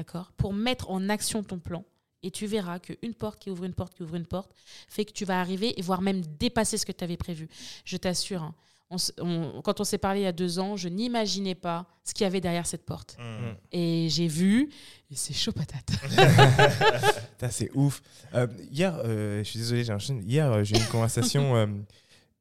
[0.00, 1.84] d'accord, pour mettre en action ton plan.
[2.22, 4.50] Et tu verras qu'une porte qui ouvre une porte qui ouvre une porte
[4.88, 7.48] fait que tu vas arriver et voire même dépasser ce que tu avais prévu.
[7.84, 8.42] Je t'assure.
[8.42, 8.54] hein.
[8.92, 11.86] On s- on- quand on s'est parlé il y a deux ans, je n'imaginais pas
[12.04, 13.16] ce qu'il y avait derrière cette porte.
[13.20, 13.52] Mm.
[13.72, 14.68] Et j'ai vu,
[15.10, 15.90] et c'est chaud patate.
[17.50, 18.02] C'est ouf.
[18.34, 20.22] Euh, hier, euh, je suis désolé, j'ai enchaîné.
[20.22, 21.66] Hier, euh, j'ai eu une conversation euh,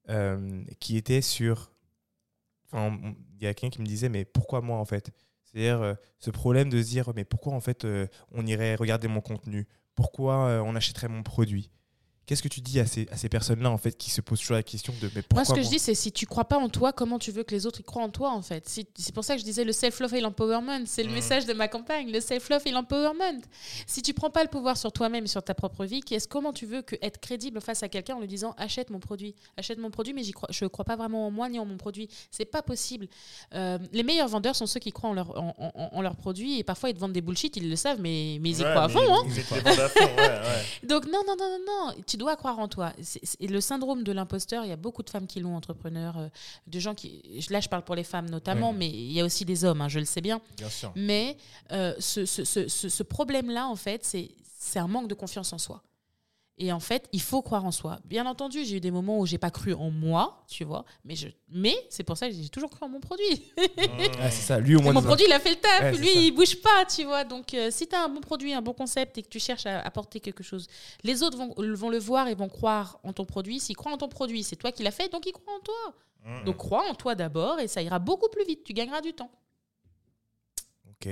[0.10, 1.72] euh, qui était sur.
[2.72, 2.98] Enfin,
[3.40, 5.12] il y a quelqu'un qui me disait, mais pourquoi moi en fait?
[5.52, 9.08] C'est-à-dire euh, ce problème de se dire, mais pourquoi en fait euh, on irait regarder
[9.08, 9.68] mon contenu?
[9.96, 11.72] Pourquoi euh, on achèterait mon produit?
[12.30, 14.56] Qu'est-ce que tu dis à ces, à ces personnes-là en fait qui se posent toujours
[14.58, 16.58] la question de, mais pourquoi Moi, ce que je dis, c'est si tu crois pas
[16.60, 18.70] en toi, comment tu veux que les autres y croient en toi, en fait?
[18.70, 20.86] Si- C'est pour ça que je disais le self-love et l'empowerment.
[20.86, 21.14] C'est le Mm.
[21.14, 23.42] message de ma campagne, le self-love et l'empowerment.
[23.88, 26.68] Si tu prends pas le pouvoir sur toi-même et sur ta propre vie, comment tu
[26.68, 29.90] veux que être crédible face à quelqu'un en lui disant achète mon produit, achète mon
[29.90, 32.10] produit, mais j'y crois, je crois pas vraiment en moi ni en mon produit.
[32.30, 33.08] C'est pas possible.
[33.56, 36.60] Euh, les meilleurs vendeurs sont ceux qui croient en leur, en, en- en leur produit
[36.60, 38.70] et parfois ils te vendent des bullshit, ils le savent, mais, mais ils y Ouais,
[38.70, 39.00] croient à fond.
[39.02, 39.24] Hein.
[39.26, 40.64] Ils étaient vendus à fond, ouais, ouais.
[40.88, 42.94] Donc non, non, non, non, non, tu dois croire en toi.
[43.40, 46.28] Le syndrome de l'imposteur, il y a beaucoup de femmes qui l'ont, entrepreneurs, euh,
[46.68, 47.24] de gens qui...
[47.50, 49.88] Là, je parle pour les femmes notamment, mais il y a aussi des hommes, hein,
[49.90, 50.40] je le sais bien.
[50.58, 50.92] Bien sûr.
[50.96, 51.38] Mais
[51.72, 55.58] euh, ce, ce- ce- ce- ce problème-là, en fait, c'est un manque de confiance en
[55.58, 55.82] soi.
[56.62, 58.00] Et en fait, il faut croire en soi.
[58.04, 61.16] Bien entendu, j'ai eu des moments où j'ai pas cru en moi, tu vois, mais,
[61.16, 61.30] je...
[61.48, 63.54] mais c'est pour ça que j'ai toujours cru en mon produit.
[64.22, 64.92] Ah, c'est ça, lui au moins.
[64.92, 65.82] Mon produit, il a fait le taf.
[65.82, 67.24] Ouais, Lui, il bouge pas, tu vois.
[67.24, 69.66] Donc, euh, si tu as un bon produit, un bon concept et que tu cherches
[69.66, 70.68] à apporter quelque chose,
[71.04, 73.62] les autres vont, vont le voir et vont croire en ton produit.
[73.62, 75.96] S'ils croient en ton produit, c'est toi qui l'as fait, donc ils croient en toi.
[76.26, 76.44] Mm.
[76.44, 78.66] Donc, crois en toi d'abord et ça ira beaucoup plus vite.
[78.66, 79.32] Tu gagneras du temps.
[80.90, 81.08] Ok.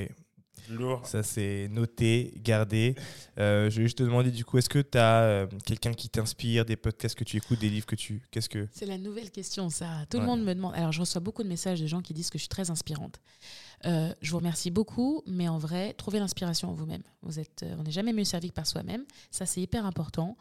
[0.69, 1.05] Lourd.
[1.05, 2.95] Ça, c'est noté, gardé.
[3.39, 6.65] Euh, je vais juste te demander, du coup, est-ce que tu as quelqu'un qui t'inspire,
[6.65, 8.21] des podcasts que tu écoutes, des livres que tu.
[8.31, 8.67] Qu'est-ce que?
[8.71, 10.05] C'est la nouvelle question, ça.
[10.09, 10.23] Tout Ouais.
[10.23, 10.73] le monde me demande.
[10.75, 13.19] Alors, je reçois beaucoup de messages de gens qui disent que je suis très inspirante.
[13.85, 17.03] Euh, je vous remercie beaucoup, mais en vrai, trouvez l'inspiration en vous-même.
[17.21, 19.05] Vous êtes, euh, on n'est jamais mieux servi que par soi-même.
[19.29, 20.35] Ça, c'est hyper important.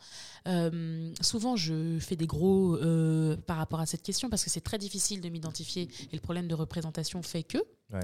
[0.48, 4.62] Euh, souvent, je fais des gros euh, par rapport à cette question parce que c'est
[4.62, 7.58] très difficile de m'identifier et le problème de représentation fait que.
[7.92, 8.00] Ouais.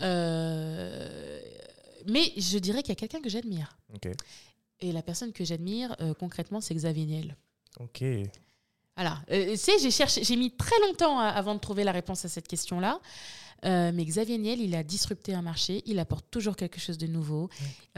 [0.00, 1.40] Euh,
[2.08, 3.76] mais je dirais qu'il y a quelqu'un que j'admire.
[4.80, 7.36] Et la personne que j'admire, euh, concrètement, c'est Xavier Niel.
[7.80, 8.04] Ok.
[8.96, 9.22] Voilà.
[9.30, 12.24] Euh, tu sais, j'ai cherché, j'ai mis très longtemps à- avant de trouver la réponse
[12.24, 13.00] à cette question-là.
[13.64, 17.06] Euh, mais Xavier Niel, il a disrupté un marché, il apporte toujours quelque chose de
[17.06, 17.48] nouveau,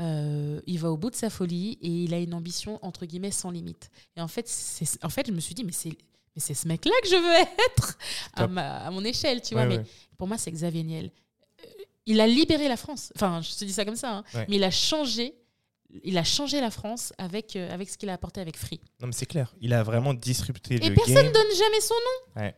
[0.00, 3.32] Euh, il va au bout de sa folie et il a une ambition entre guillemets
[3.32, 3.90] sans limite.
[4.16, 4.48] Et en fait,
[5.02, 7.34] en fait, je me suis dit mais c'est, mais c'est ce mec-là que je veux
[7.66, 7.98] être
[8.34, 9.76] à, ma- à mon échelle, tu Ouais, vois.
[9.76, 9.82] ouais.
[9.82, 11.10] Mais pour moi, c'est Xavier Niel.
[12.08, 13.12] Il a libéré la France.
[13.16, 14.24] Enfin, je te dis ça comme ça, hein.
[14.34, 14.46] Ouais.
[14.48, 15.34] mais il a changé.
[16.04, 18.80] Il a changé la France avec, euh, avec ce qu'il a apporté avec Free.
[19.00, 19.54] Non, mais c'est clair.
[19.60, 21.26] Il a vraiment disrupté Et le personne game.
[21.28, 22.42] ne donne jamais son nom.
[22.42, 22.54] Ouais.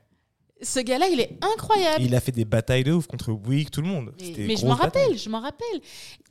[0.62, 2.02] Ce gars-là, il est incroyable.
[2.02, 4.12] Il a fait des batailles de ouf contre Bouygues, tout le monde.
[4.20, 5.80] Mais, je m'en rappelle, je m'en rappelle.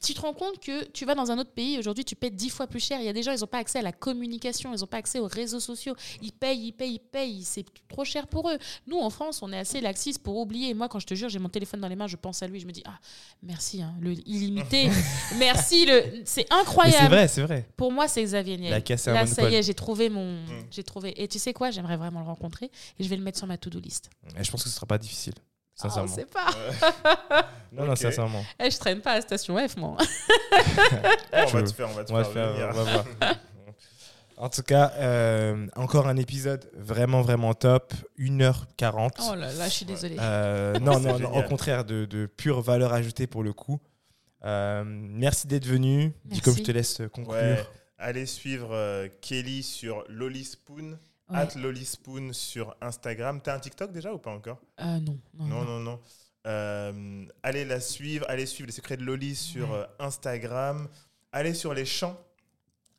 [0.01, 2.49] Tu te rends compte que tu vas dans un autre pays, aujourd'hui tu payes dix
[2.49, 2.99] fois plus cher.
[2.99, 4.97] Il y a des gens, ils n'ont pas accès à la communication, ils n'ont pas
[4.97, 5.95] accès aux réseaux sociaux.
[6.21, 7.43] Ils payent, ils payent, ils payent.
[7.43, 8.57] C'est trop cher pour eux.
[8.87, 10.73] Nous, en France, on est assez laxiste pour oublier.
[10.73, 12.59] Moi, quand je te jure, j'ai mon téléphone dans les mains, je pense à lui,
[12.59, 12.99] je me dis, ah,
[13.43, 14.89] merci, hein, le illimité.
[15.37, 16.03] merci, le...
[16.23, 17.13] c'est Mais c'est incroyable.
[17.13, 17.65] vrai, c'est vrai.
[17.75, 18.83] Pour moi, c'est Xavier Niel.
[19.07, 20.37] Là, ça y est, j'ai trouvé mon.
[20.71, 21.21] J'ai trouvé.
[21.21, 23.57] Et tu sais quoi, j'aimerais vraiment le rencontrer et je vais le mettre sur ma
[23.57, 24.09] to-do list.
[24.37, 25.33] Et je pense que ce sera pas difficile.
[25.81, 26.15] Ah, on Sincèrement.
[26.15, 27.47] sait pas.
[27.71, 27.97] non, non, Ok.
[27.99, 28.43] sincèrement.
[28.59, 29.97] Eh, je traîne pas à la station F, moi.
[31.33, 32.69] on va te faire, on va te On va faire, le faire, venir.
[32.69, 33.05] on va voir.
[34.41, 37.93] En tout cas, euh, encore un épisode vraiment, vraiment top.
[38.17, 39.09] 1h40.
[39.29, 40.15] Oh là là, je suis désolée.
[40.17, 43.81] Euh, non, non, non, au contraire, de, de pure valeur ajoutée pour le coup.
[44.45, 46.13] Euh, merci d'être venu.
[46.23, 47.35] Dis comme je te laisse conclure.
[47.35, 47.65] Ouais.
[47.97, 50.97] Allez suivre euh, Kelly sur Lolispoon,
[51.29, 51.37] Ouais.
[51.37, 53.39] at Lolispoon sur Instagram.
[53.41, 54.59] T'as un TikTok déjà ou pas encore?
[54.81, 55.99] Euh, non, non, Non, non.
[56.47, 59.77] Euh, allez la suivre, allez suivre les secrets de Loli sur Ouais.
[59.79, 60.87] euh, Instagram.
[61.31, 62.17] Allez sur les champs.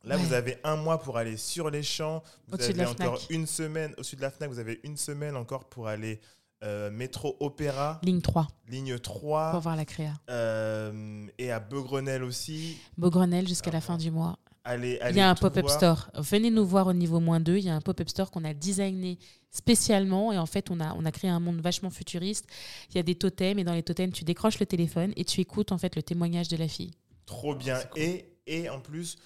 [0.05, 0.23] Là, Ouais.
[0.23, 2.23] vous avez un mois pour aller sur les champs.
[2.49, 3.31] Vous de avez encore Fnac.
[3.31, 4.49] une semaine au-dessus de la Fnac.
[4.51, 6.21] Vous avez une semaine encore pour aller
[6.63, 10.13] euh, métro Opéra, Ligne 3, ligne pour 3, voir la créa.
[10.29, 12.77] euh, et à Beugrenelle aussi.
[12.99, 14.39] Beaugrenelle jusqu'à la Ah, fin du mois.
[14.65, 16.11] Allez, Il allez y a un pop-up store.
[16.15, 17.57] Venez nous voir au niveau moins 2.
[17.57, 19.19] Il y a un pop-up store qu'on a designé
[19.51, 20.33] spécialement.
[20.33, 22.47] Et en fait, on a, on a créé un monde vachement futuriste.
[22.91, 23.59] Il y a des totems.
[23.59, 26.49] Et dans les totems, tu décroches le téléphone et tu écoutes en fait le témoignage
[26.49, 26.91] de la fille.
[27.27, 27.79] Trop bien.
[27.97, 29.17] Et, et en plus,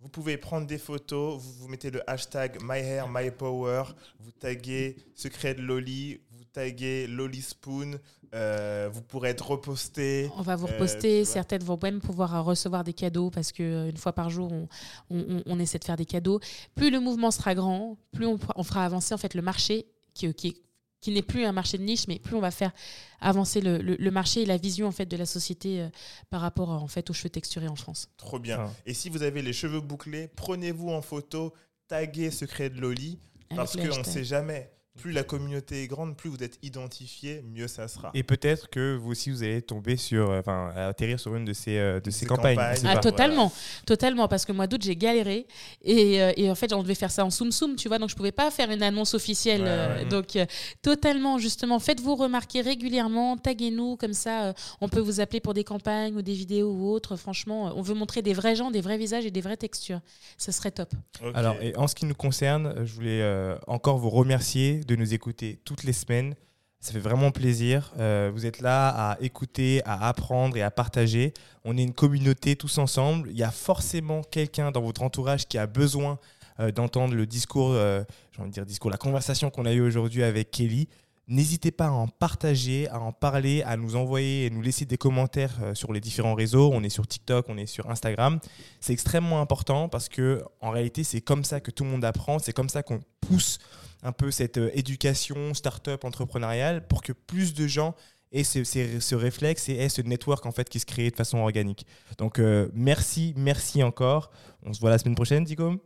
[0.00, 3.84] vous pouvez prendre des photos, vous, vous mettez le hashtag MyHairMyPower,
[4.18, 6.20] vous taguez Secret de Loli,
[6.54, 7.98] vous taguez Lolispoon,
[8.34, 10.30] euh, vous pourrez être reposté.
[10.36, 11.22] On va vous Euh, reposter.
[11.24, 11.32] vois.
[11.32, 14.52] Certaines vont même pouvoir euh, recevoir des cadeaux parce que euh, une fois par jour,
[14.52, 14.68] on,
[15.10, 16.40] on- on- on essaie de faire des cadeaux.
[16.74, 20.32] Plus le mouvement sera grand, plus on, on fera avancer en fait le marché qui,
[20.34, 20.56] qui,
[21.00, 22.72] qui n'est plus un marché de niche, mais plus on va faire
[23.20, 25.88] avancer le, le- le marché et la vision en fait de la société euh,
[26.30, 28.08] par rapport en fait aux cheveux texturés en France.
[28.16, 28.58] Trop bien.
[28.60, 28.70] Ah.
[28.86, 31.52] Et si vous avez les cheveux bouclés, prenez-vous en photo,
[31.88, 33.18] taguez Secret de Loli,
[33.56, 34.70] parce qu'on ne sait jamais.
[35.00, 38.12] Plus la communauté est grande, plus vous êtes identifié, mieux ça sera.
[38.14, 41.52] Et peut-être que vous aussi, vous allez tomber sur, euh, enfin, atterrir sur une de
[41.52, 42.56] ces, euh, de ces Ces campagnes.
[42.84, 43.52] Ah, totalement,
[43.86, 45.48] totalement, parce que mois d'août, j'ai galéré.
[45.82, 48.08] Et, euh, et en fait, on devait faire ça en soum soum, tu vois, donc
[48.08, 49.62] je pouvais pas faire une annonce officielle.
[49.62, 50.04] Ouais, euh, ouais.
[50.04, 50.38] donc,
[50.80, 56.14] totalement, justement, faites-vous remarquer régulièrement, taguez-nous, comme ça, on peut vous appeler pour des campagnes
[56.14, 57.16] ou des vidéos ou autres.
[57.16, 60.00] Franchement, on veut montrer des vrais gens, des vrais visages et des vraies textures.
[60.38, 60.94] Ce serait top.
[61.34, 65.58] Alors, et en ce qui nous concerne, je voulais encore vous remercier de nous écouter
[65.64, 66.34] toutes les semaines.
[66.80, 67.92] Ça fait vraiment plaisir.
[67.98, 71.32] Euh, vous êtes là à écouter, à apprendre et à partager.
[71.64, 73.30] On est une communauté tous ensemble.
[73.30, 76.18] Il y a forcément quelqu'un dans votre entourage qui a besoin
[76.60, 79.80] euh, d'entendre le discours, euh, j'ai envie de dire discours, la conversation qu'on a eue
[79.80, 80.88] aujourd'hui avec Kelly.
[81.26, 84.98] N'hésitez pas à en partager, à en parler, à nous envoyer et nous laisser des
[84.98, 86.70] commentaires euh, sur les différents réseaux.
[86.72, 88.40] On est sur TikTok, on est sur Instagram.
[88.80, 92.38] C'est extrêmement important parce que en réalité, c'est comme ça que tout le monde apprend.
[92.38, 93.58] C'est comme ça qu'on pousse
[94.02, 97.94] un peu cette euh, éducation start-up entrepreneuriale pour que plus de gens
[98.30, 101.86] aient ce, réflexe et aient ce network en fait qui se crée de façon organique.
[102.18, 104.30] Donc euh, merci, merci encore.
[104.62, 105.78] On se voit la semaine prochaine, Ticom.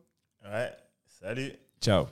[0.44, 0.72] Ouais,
[1.06, 1.52] salut.
[1.80, 2.06] Ciao.